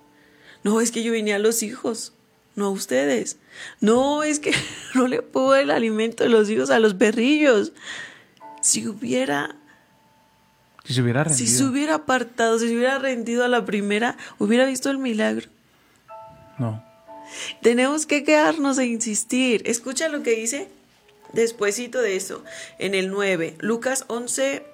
[0.62, 2.14] No, es que yo vine a los hijos,
[2.56, 3.36] no a ustedes.
[3.80, 4.52] No, es que
[4.94, 7.72] no le puedo dar el alimento de los hijos a los perrillos.
[8.62, 9.56] Si hubiera,
[10.84, 14.16] si se hubiera rendido, si se hubiera apartado, si se hubiera rendido a la primera,
[14.38, 15.48] hubiera visto el milagro.
[16.58, 16.82] no,
[17.62, 19.62] Tenemos que quedarnos e insistir.
[19.66, 20.68] Escucha lo que dice
[21.34, 22.42] despuésito de eso,
[22.78, 24.64] en el 9, Lucas 11,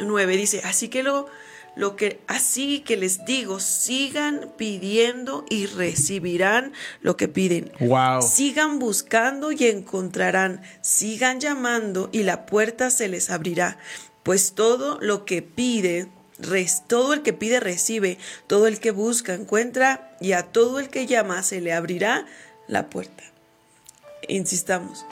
[0.00, 1.26] 9 dice, así que lo,
[1.74, 7.72] lo que así que les digo, sigan pidiendo y recibirán lo que piden.
[7.80, 8.22] Wow.
[8.22, 10.62] Sigan buscando y encontrarán.
[10.80, 13.78] Sigan llamando y la puerta se les abrirá.
[14.22, 19.34] Pues todo lo que pide, res- todo el que pide recibe, todo el que busca
[19.34, 22.26] encuentra y a todo el que llama se le abrirá
[22.68, 23.22] la puerta.
[24.28, 25.04] Insistamos,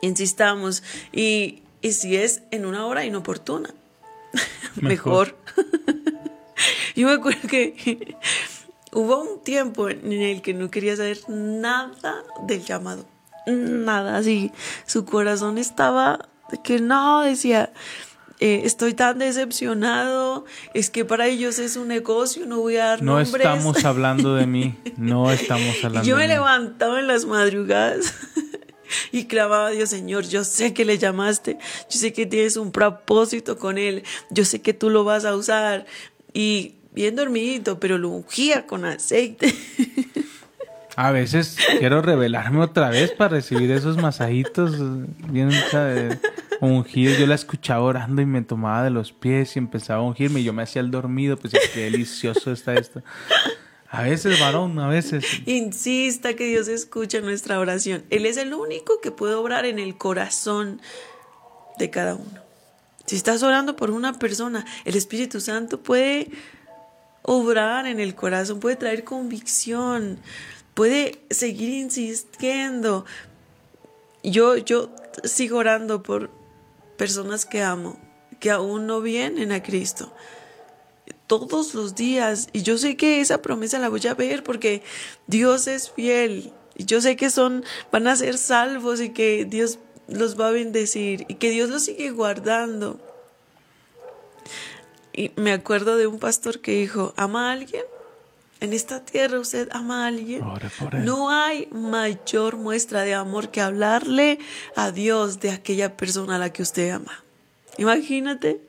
[0.00, 0.82] insistamos
[1.12, 3.70] y, y si es en una hora inoportuna,
[4.76, 5.36] mejor.
[6.96, 8.16] Yo me acuerdo que
[8.92, 13.04] hubo un tiempo en el que no quería saber nada del llamado.
[13.46, 14.52] Nada, así.
[14.86, 17.72] Su corazón estaba de que no, decía,
[18.40, 20.44] eh, estoy tan decepcionado,
[20.74, 23.34] es que para ellos es un negocio, no voy a dar No nombres.
[23.34, 24.74] estamos hablando de mí.
[24.96, 26.34] No estamos hablando yo me de mí.
[26.34, 28.12] levantaba en las madrugadas
[29.12, 31.58] y clamaba a Dios, Señor, yo sé que le llamaste,
[31.90, 35.34] yo sé que tienes un propósito con él, yo sé que tú lo vas a
[35.36, 35.86] usar.
[36.32, 39.54] Y bien dormidito, pero lo ungía con aceite.
[40.96, 44.72] A veces quiero revelarme otra vez para recibir esos masajitos
[45.30, 46.18] bien ¿sabe?
[46.60, 47.18] ungidos.
[47.18, 50.44] Yo la escuchaba orando y me tomaba de los pies y empezaba a ungirme y
[50.44, 51.36] yo me hacía el dormido.
[51.36, 53.02] Pues qué delicioso está esto.
[53.90, 55.24] A veces, varón, a veces.
[55.46, 58.04] Insista que Dios escucha nuestra oración.
[58.10, 60.80] Él es el único que puede obrar en el corazón
[61.78, 62.40] de cada uno.
[63.06, 66.30] Si estás orando por una persona, el Espíritu Santo puede
[67.22, 70.18] obrar en el corazón, puede traer convicción,
[70.74, 73.04] puede seguir insistiendo.
[74.22, 74.90] Yo, yo
[75.24, 76.30] sigo orando por
[76.96, 77.98] personas que amo,
[78.40, 80.12] que aún no vienen a Cristo
[81.26, 82.48] todos los días.
[82.52, 84.82] Y yo sé que esa promesa la voy a ver porque
[85.26, 86.52] Dios es fiel.
[86.76, 90.52] Y yo sé que son, van a ser salvos y que Dios los va a
[90.52, 93.00] bendecir y que Dios los sigue guardando.
[95.12, 97.84] Y me acuerdo de un pastor que dijo, ¿ama a alguien?
[98.64, 100.42] En esta tierra usted ama a alguien.
[101.02, 104.38] No hay mayor muestra de amor que hablarle
[104.74, 107.22] a Dios de aquella persona a la que usted ama.
[107.76, 108.62] Imagínate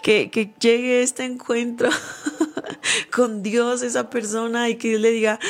[0.00, 1.90] que, que llegue este encuentro
[3.12, 5.40] con Dios, esa persona, y que Dios le diga,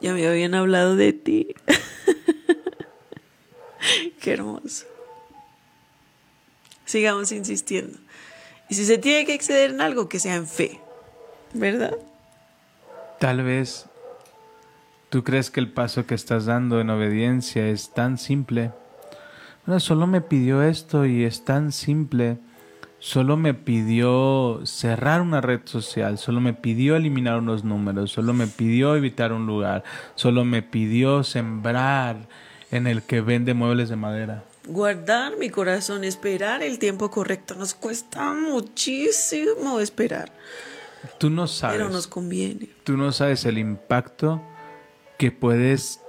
[0.00, 1.54] ya me habían hablado de ti.
[4.22, 4.86] Qué hermoso.
[6.86, 7.98] Sigamos insistiendo.
[8.70, 10.80] Y si se tiene que exceder en algo, que sea en fe.
[11.52, 11.98] ¿Verdad?
[13.18, 13.86] Tal vez
[15.08, 18.70] tú crees que el paso que estás dando en obediencia es tan simple.
[19.66, 22.38] Bueno, solo me pidió esto y es tan simple.
[23.00, 28.48] Solo me pidió cerrar una red social, solo me pidió eliminar unos números, solo me
[28.48, 29.84] pidió evitar un lugar,
[30.16, 32.28] solo me pidió sembrar
[32.70, 34.44] en el que vende muebles de madera.
[34.66, 37.54] Guardar mi corazón, esperar el tiempo correcto.
[37.54, 40.32] Nos cuesta muchísimo esperar,
[41.18, 41.78] Tú no sabes.
[41.78, 42.68] pero nos conviene.
[42.84, 44.42] Tú no sabes el impacto
[45.18, 46.00] que puedes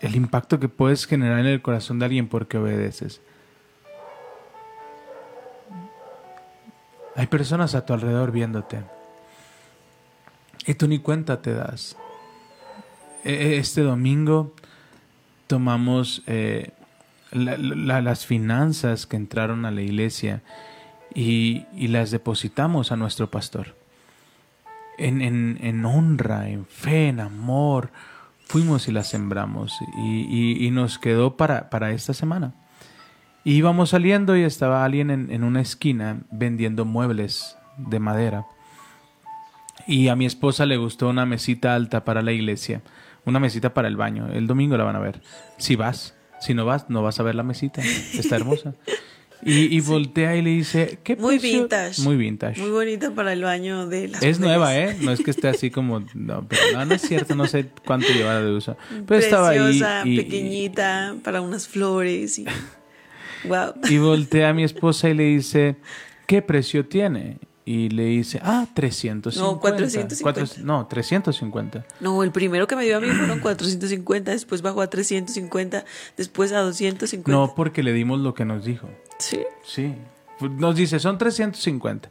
[0.00, 3.22] el impacto que puedes generar en el corazón de alguien porque obedeces.
[7.16, 8.80] Hay personas a tu alrededor viéndote.
[10.66, 11.96] Y tú ni cuenta te das.
[13.24, 14.52] E- Este domingo
[15.46, 16.70] tomamos eh,
[17.30, 20.42] la- la- las finanzas que entraron a la iglesia
[21.14, 23.74] y, y las depositamos a nuestro pastor.
[24.98, 27.90] En, en- en honra, en fe, en amor,
[28.46, 32.54] fuimos y las sembramos y, y- nos quedó para, para esta semana.
[33.42, 38.46] Y íbamos saliendo y estaba alguien en, en una esquina vendiendo muebles de madera.
[39.86, 42.80] Y a mi esposa le gustó una mesita alta para la iglesia,
[43.26, 44.28] una mesita para el baño.
[44.32, 45.20] El domingo la van a ver.
[45.58, 47.82] Si vas, si no vas, no vas a ver la mesita.
[47.82, 48.74] Está hermosa.
[49.44, 52.02] Y, y voltea y le dice, ¿qué Muy precio?" vintage.
[52.02, 52.60] Muy vintage.
[52.60, 54.40] Muy bonita para el baño de las Es mujeres.
[54.40, 54.96] nueva, ¿eh?
[55.00, 56.00] No es que esté así como...
[56.14, 58.76] No, pero no, no es cierto, no sé cuánto llevaba de uso.
[59.06, 62.46] Pero estaba ahí Preciosa, y, pequeñita, para unas flores y...
[63.46, 63.74] Wow.
[63.90, 65.76] y voltea a mi esposa y le dice,
[66.26, 67.36] ¿qué precio tiene?
[67.66, 69.40] Y le dice, ah, 350.
[69.40, 70.22] No, 450.
[70.22, 71.86] Cuatro- no, 350.
[72.00, 75.84] No, el primero que me dio a mí fueron 450, después bajó a 350,
[76.18, 77.30] después a 250.
[77.32, 78.90] No, porque le dimos lo que nos dijo.
[79.18, 79.40] Sí.
[79.64, 79.94] Sí.
[80.40, 82.10] Nos dice, son 350.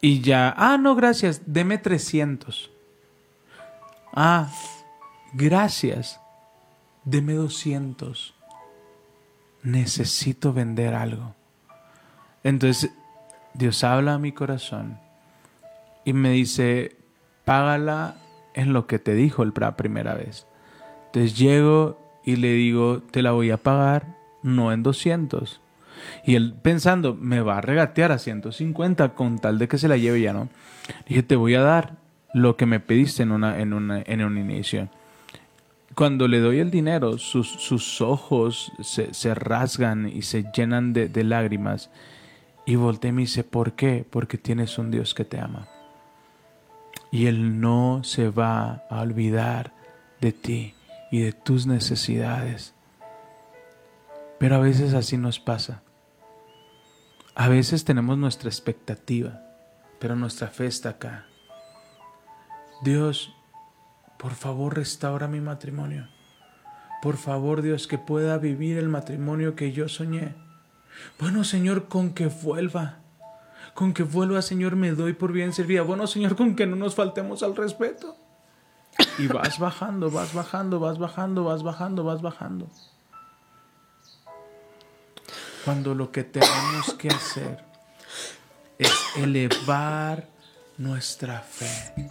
[0.00, 2.70] Y ya, ah, no, gracias, deme 300.
[4.12, 4.50] Ah,
[5.32, 6.18] gracias,
[7.04, 8.34] deme 200.
[9.62, 11.34] Necesito vender algo.
[12.44, 12.90] Entonces,
[13.56, 14.98] Dios habla a mi corazón
[16.04, 16.96] y me dice,
[17.44, 18.16] págala
[18.54, 20.46] en lo que te dijo la primera vez.
[21.06, 25.60] Entonces llego y le digo, te la voy a pagar no en 200.
[26.24, 29.96] Y él pensando, me va a regatear a 150 con tal de que se la
[29.96, 30.48] lleve ya, ¿no?
[31.08, 31.96] Dije, te voy a dar
[32.34, 34.88] lo que me pediste en, una, en, una, en un inicio.
[35.94, 41.08] Cuando le doy el dinero, sus, sus ojos se, se rasgan y se llenan de,
[41.08, 41.90] de lágrimas.
[42.66, 44.04] Y volteé y me dice, ¿por qué?
[44.08, 45.68] Porque tienes un Dios que te ama.
[47.12, 49.72] Y Él no se va a olvidar
[50.20, 50.74] de ti
[51.12, 52.74] y de tus necesidades.
[54.38, 55.82] Pero a veces así nos pasa.
[57.36, 59.42] A veces tenemos nuestra expectativa,
[60.00, 61.26] pero nuestra fe está acá.
[62.82, 63.32] Dios,
[64.18, 66.08] por favor restaura mi matrimonio.
[67.02, 70.34] Por favor, Dios, que pueda vivir el matrimonio que yo soñé.
[71.18, 73.00] Bueno, Señor, con que vuelva.
[73.74, 75.82] Con que vuelva, Señor, me doy por bien servida.
[75.82, 78.16] Bueno, Señor, con que no nos faltemos al respeto.
[79.18, 82.68] Y vas bajando, vas bajando, vas bajando, vas bajando, vas bajando.
[85.64, 87.64] Cuando lo que tenemos que hacer
[88.78, 90.28] es elevar
[90.78, 92.10] nuestra fe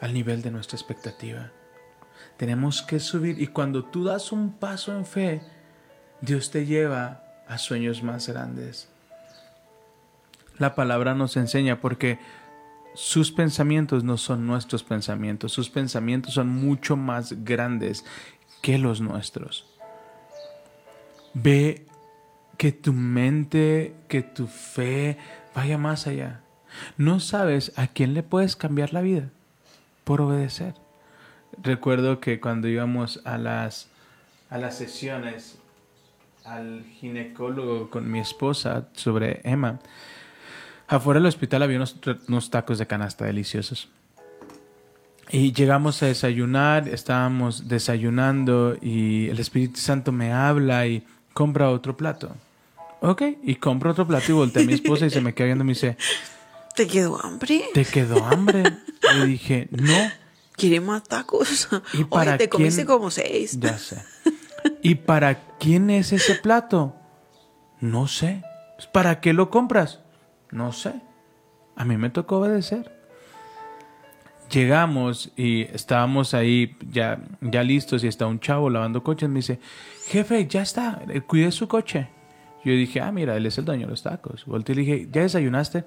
[0.00, 1.50] al nivel de nuestra expectativa.
[2.36, 5.42] Tenemos que subir y cuando tú das un paso en fe,
[6.20, 8.88] Dios te lleva a sueños más grandes.
[10.56, 12.20] La palabra nos enseña porque
[12.94, 18.04] sus pensamientos no son nuestros pensamientos, sus pensamientos son mucho más grandes
[18.62, 19.66] que los nuestros.
[21.34, 21.86] Ve
[22.56, 25.18] que tu mente, que tu fe
[25.52, 26.42] vaya más allá.
[26.96, 29.30] No sabes a quién le puedes cambiar la vida
[30.04, 30.74] por obedecer.
[31.60, 33.88] Recuerdo que cuando íbamos a las,
[34.50, 35.59] a las sesiones
[36.44, 39.78] al ginecólogo con mi esposa sobre Emma,
[40.88, 41.96] afuera del hospital había unos,
[42.28, 43.88] unos tacos de canasta deliciosos.
[45.30, 51.96] Y llegamos a desayunar, estábamos desayunando y el Espíritu Santo me habla y compra otro
[51.96, 52.34] plato.
[53.00, 55.62] Ok, y compro otro plato y volteé a mi esposa y se me queda viendo
[55.64, 55.96] y me dice,
[56.74, 57.64] ¿Te quedó hambre?
[57.72, 58.62] ¿te quedó hambre?
[59.14, 60.10] Le dije, no.
[60.56, 61.68] ¿Quieres más tacos?
[61.94, 62.86] ¿Y para Oye, te comiste quién?
[62.86, 63.58] como seis.
[63.58, 64.02] Ya sé.
[64.82, 66.94] ¿Y para quién es ese plato?
[67.80, 68.42] No sé.
[68.92, 70.00] ¿Para qué lo compras?
[70.50, 70.94] No sé.
[71.76, 72.98] A mí me tocó obedecer.
[74.50, 79.28] Llegamos y estábamos ahí ya, ya listos y está un chavo lavando coches.
[79.28, 79.60] Me dice,
[80.08, 82.08] jefe, ya está, eh, cuide su coche.
[82.64, 84.44] Yo dije, ah, mira, él es el dueño de los tacos.
[84.46, 85.84] Volteé y le dije, ¿ya desayunaste?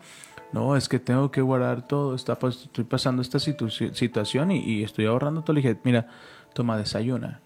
[0.53, 2.15] No, es que tengo que guardar todo.
[2.15, 5.55] Está, estoy pasando esta situ- situación y, y estoy ahorrando todo.
[5.55, 6.07] Le dije, mira,
[6.53, 7.41] toma, desayuna.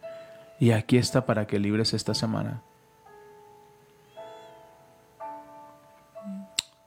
[0.59, 2.63] Y aquí está para que libres esta semana.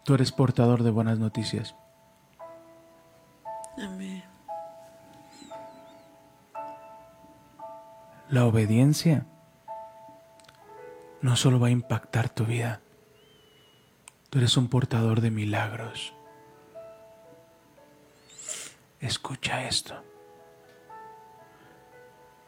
[0.04, 1.76] Tú eres portador de buenas noticias.
[3.78, 4.24] Amén.
[8.28, 9.26] La obediencia
[11.20, 12.80] no solo va a impactar tu vida,
[14.30, 16.14] tú eres un portador de milagros.
[19.00, 20.02] Escucha esto.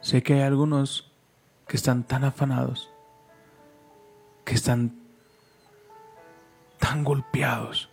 [0.01, 1.12] Sé que hay algunos
[1.67, 2.89] que están tan afanados,
[4.45, 4.99] que están
[6.79, 7.89] tan golpeados,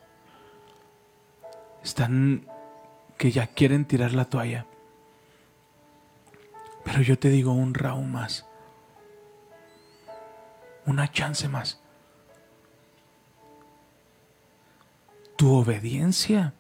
[1.83, 2.47] están
[3.17, 4.67] que ya quieren tirar la toalla.
[6.85, 8.47] Pero yo te digo un round más.
[10.87, 11.81] Una chance más.
[15.37, 16.55] Tu obediencia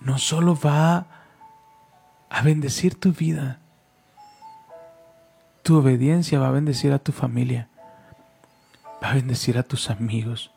[0.00, 1.06] no solo va
[2.30, 3.60] a bendecir tu vida,
[5.68, 7.68] tu obediencia va a bendecir a tu familia,
[9.04, 10.50] va a bendecir a tus amigos,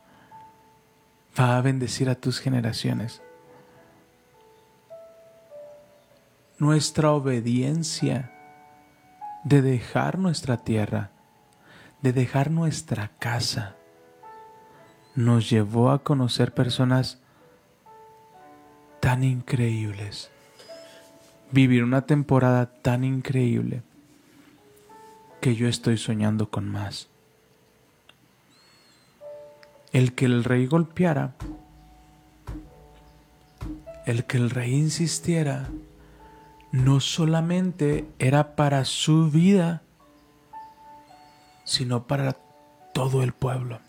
[1.37, 3.21] va a bendecir a tus generaciones.
[6.59, 8.31] nuestra obediencia
[9.43, 11.09] de dejar nuestra tierra,
[12.01, 13.75] de dejar nuestra casa,
[15.13, 17.17] nos llevó a conocer personas
[19.01, 20.31] tan increíbles,
[21.51, 23.83] vivir una temporada tan increíble
[25.41, 27.09] que yo estoy soñando con más.
[29.91, 31.33] El que el rey golpeara,
[34.05, 35.69] el que el rey insistiera,
[36.71, 39.81] no solamente era para su vida,
[41.65, 42.37] sino para
[42.93, 43.79] todo el pueblo.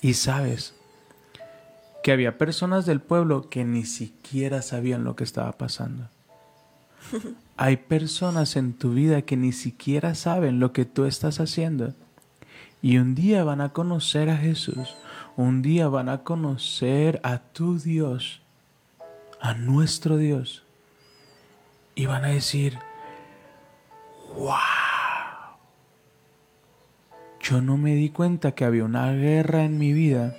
[0.00, 0.74] Y sabes
[2.02, 6.08] que había personas del pueblo que ni siquiera sabían lo que estaba pasando.
[7.56, 11.94] Hay personas en tu vida que ni siquiera saben lo que tú estás haciendo.
[12.82, 14.94] Y un día van a conocer a Jesús.
[15.36, 18.42] Un día van a conocer a tu Dios.
[19.40, 20.66] A nuestro Dios
[21.96, 22.78] y van a decir,
[24.36, 24.54] wow,
[27.40, 30.36] yo no me di cuenta que había una guerra en mi vida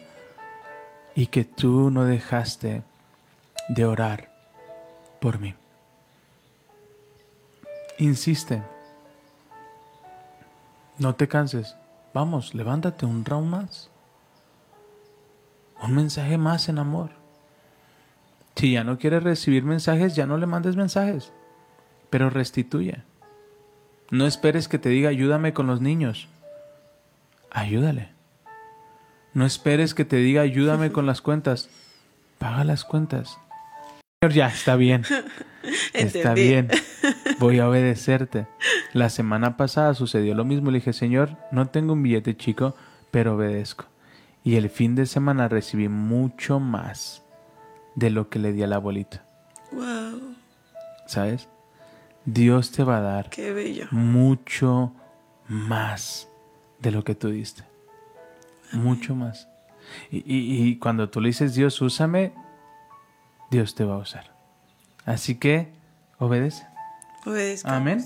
[1.16, 2.84] y que tú no dejaste
[3.70, 4.32] de orar
[5.20, 5.56] por mí.
[8.00, 8.62] Insiste.
[11.00, 11.76] No te canses.
[12.14, 13.90] Vamos, levántate un round más.
[15.82, 17.12] Un mensaje más en amor.
[18.56, 21.32] Si ya no quieres recibir mensajes, ya no le mandes mensajes.
[22.10, 23.04] Pero restituye.
[24.10, 26.28] No esperes que te diga ayúdame con los niños.
[27.52, 28.10] Ayúdale.
[29.34, 31.70] No esperes que te diga ayúdame con las cuentas.
[32.38, 33.38] Paga las cuentas.
[34.22, 35.04] Señor, ya está bien.
[35.94, 36.70] Está bien.
[37.40, 38.48] Voy a obedecerte.
[38.94, 40.72] La semana pasada sucedió lo mismo.
[40.72, 42.76] Le dije, Señor, no tengo un billete chico,
[43.12, 43.86] pero obedezco.
[44.44, 47.24] Y el fin de semana recibí mucho más
[47.96, 49.24] de lo que le di a la abuelita.
[49.72, 50.36] Wow,
[51.06, 51.48] ¿Sabes?
[52.26, 53.88] Dios te va a dar qué bello.
[53.92, 54.94] mucho
[55.48, 56.28] más
[56.80, 57.64] de lo que tú diste.
[58.74, 59.48] Mucho más.
[60.12, 62.34] Y, y- y cuando tú le dices, Dios, úsame,
[63.50, 64.34] Dios te va a usar.
[65.06, 65.72] Así que,
[66.20, 66.67] obedece.
[67.28, 67.78] Obedezcamos.
[67.78, 68.06] Amén.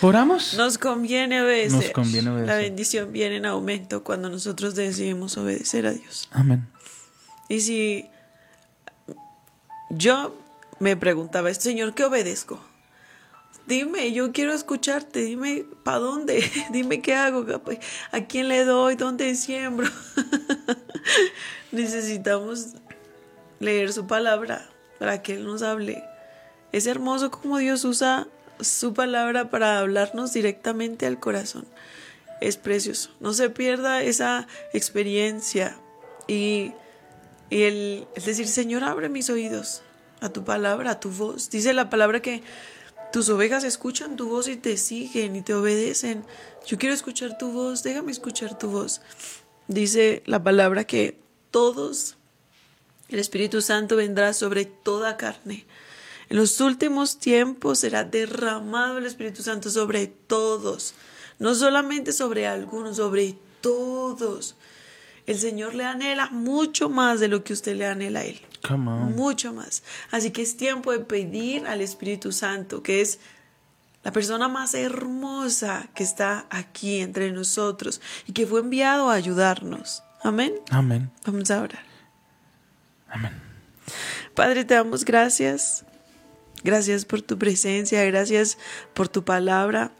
[0.00, 0.54] ¿Oramos?
[0.54, 1.72] Nos conviene obedecer.
[1.72, 2.48] Nos conviene obedecer.
[2.48, 6.28] La bendición viene en aumento cuando nosotros decidimos obedecer a Dios.
[6.32, 6.66] Amén.
[7.48, 8.06] Y si
[9.90, 10.36] yo
[10.80, 12.58] me preguntaba, Señor, ¿qué obedezco?
[13.68, 16.42] Dime, yo quiero escucharte, dime para dónde,
[16.72, 17.46] dime qué hago,
[18.10, 19.88] a quién le doy, dónde siembro.
[21.70, 22.74] Necesitamos
[23.60, 26.02] leer su palabra para que Él nos hable.
[26.72, 28.26] Es hermoso como Dios usa
[28.60, 31.66] su palabra para hablarnos directamente al corazón.
[32.40, 33.10] Es precioso.
[33.20, 35.76] No se pierda esa experiencia
[36.26, 36.72] y,
[37.50, 39.82] y el, el decir, Señor, abre mis oídos
[40.20, 41.50] a tu palabra, a tu voz.
[41.50, 42.42] Dice la palabra que
[43.12, 46.24] tus ovejas escuchan tu voz y te siguen y te obedecen.
[46.66, 49.02] Yo quiero escuchar tu voz, déjame escuchar tu voz.
[49.68, 51.20] Dice la palabra que
[51.50, 52.16] todos,
[53.08, 55.66] el Espíritu Santo vendrá sobre toda carne.
[56.32, 60.94] En los últimos tiempos será derramado el Espíritu Santo sobre todos,
[61.38, 64.56] no solamente sobre algunos, sobre todos.
[65.26, 68.40] El Señor le anhela mucho más de lo que usted le anhela a Él.
[68.66, 69.14] Come on.
[69.14, 69.82] Mucho más.
[70.10, 73.18] Así que es tiempo de pedir al Espíritu Santo, que es
[74.02, 80.02] la persona más hermosa que está aquí entre nosotros y que fue enviado a ayudarnos.
[80.22, 80.54] Amén.
[80.70, 81.10] Amén.
[81.26, 81.84] Vamos a orar.
[83.10, 83.32] Amén.
[84.34, 85.84] Padre, te damos gracias.
[86.64, 88.58] Gracias por tu presencia, gracias
[88.94, 89.90] por tu palabra.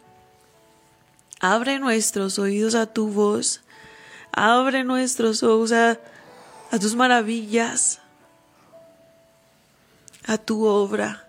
[1.40, 3.62] Abre nuestros oídos a tu voz.
[4.32, 5.98] Abre nuestros ojos a,
[6.80, 8.00] tus maravillas,
[10.24, 11.28] a tu obra.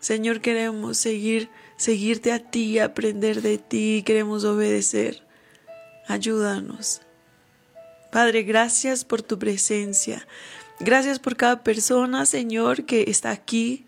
[0.00, 5.22] Señor, queremos seguir, seguirte a ti, aprender de ti, queremos obedecer.
[6.08, 7.02] Ayúdanos.
[8.10, 10.26] Padre, gracias por tu presencia.
[10.80, 13.84] Gracias por cada persona, Señor, que está aquí,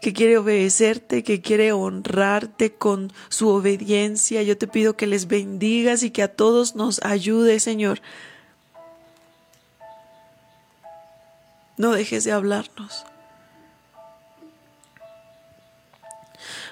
[0.00, 4.42] que quiere obedecerte, que quiere honrarte con su obediencia.
[4.42, 8.00] Yo te pido que les bendigas y que a todos nos ayude, Señor.
[11.76, 13.04] No dejes de hablarnos.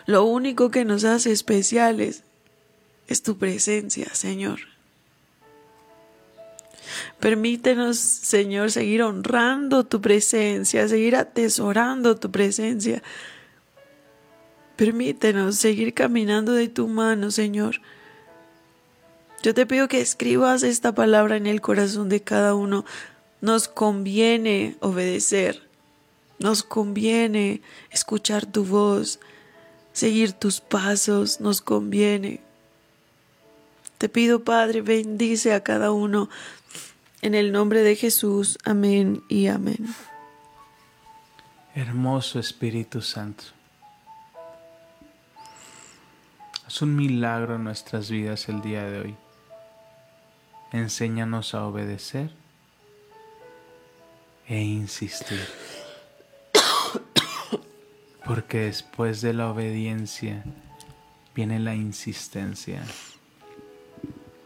[0.06, 2.24] Lo único que nos hace especiales
[3.06, 4.60] es tu presencia, Señor.
[7.20, 13.02] Permítenos, Señor, seguir honrando tu presencia, seguir atesorando tu presencia.
[14.76, 17.80] Permítenos seguir caminando de tu mano, Señor.
[19.42, 22.84] Yo te pido que escribas esta palabra en el corazón de cada uno.
[23.40, 25.68] Nos conviene obedecer.
[26.38, 29.18] Nos conviene escuchar tu voz,
[29.92, 31.40] seguir tus pasos.
[31.40, 32.40] Nos conviene.
[33.98, 36.28] Te pido, Padre, bendice a cada uno.
[37.20, 39.92] En el nombre de Jesús, amén y amén.
[41.74, 43.44] Hermoso Espíritu Santo.
[46.64, 49.16] Haz un milagro en nuestras vidas el día de hoy.
[50.70, 52.30] Enséñanos a obedecer
[54.46, 55.40] e insistir.
[58.24, 60.44] Porque después de la obediencia
[61.34, 62.82] viene la insistencia.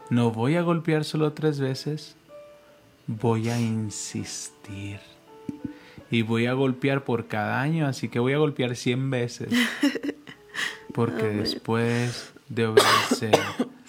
[0.09, 2.15] No voy a golpear solo tres veces,
[3.07, 4.99] voy a insistir.
[6.11, 9.49] Y voy a golpear por cada año, así que voy a golpear 100 veces.
[10.93, 13.39] Porque después de obedecer,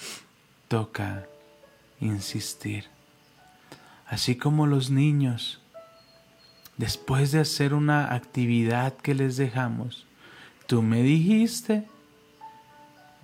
[0.68, 1.26] toca
[2.00, 2.86] insistir.
[4.06, 5.60] Así como los niños,
[6.78, 10.06] después de hacer una actividad que les dejamos,
[10.66, 11.86] tú me dijiste,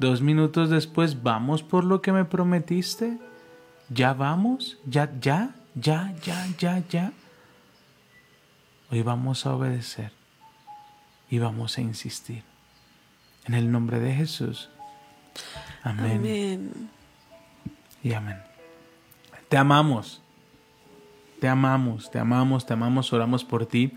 [0.01, 3.19] Dos minutos después, ¿vamos por lo que me prometiste?
[3.91, 4.79] ¿Ya vamos?
[4.87, 7.13] ¿Ya, ya, ya, ya, ya, ya?
[8.91, 10.13] Hoy vamos a obedecer
[11.31, 12.43] y vamos a insistir.
[13.47, 14.69] En el nombre de Jesús.
[15.83, 16.19] Amén.
[16.19, 16.91] Amén.
[18.03, 18.39] Y amén.
[19.49, 20.23] Te amamos.
[21.41, 23.13] Te amamos, te amamos, te amamos.
[23.13, 23.97] Oramos por ti.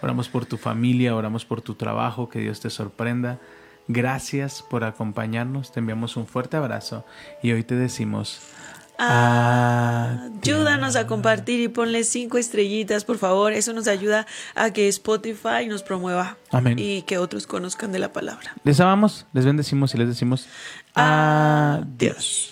[0.00, 2.28] Oramos por tu familia, oramos por tu trabajo.
[2.28, 3.38] Que Dios te sorprenda.
[3.86, 5.72] Gracias por acompañarnos.
[5.72, 7.04] Te enviamos un fuerte abrazo.
[7.42, 8.40] Y hoy te decimos...
[8.98, 13.52] Ayúdanos a compartir y ponle cinco estrellitas, por favor.
[13.52, 16.78] Eso nos ayuda a que Spotify nos promueva Amén.
[16.78, 18.54] y que otros conozcan de la palabra.
[18.64, 20.46] Les amamos, les bendecimos y les decimos
[20.94, 22.51] Adiós.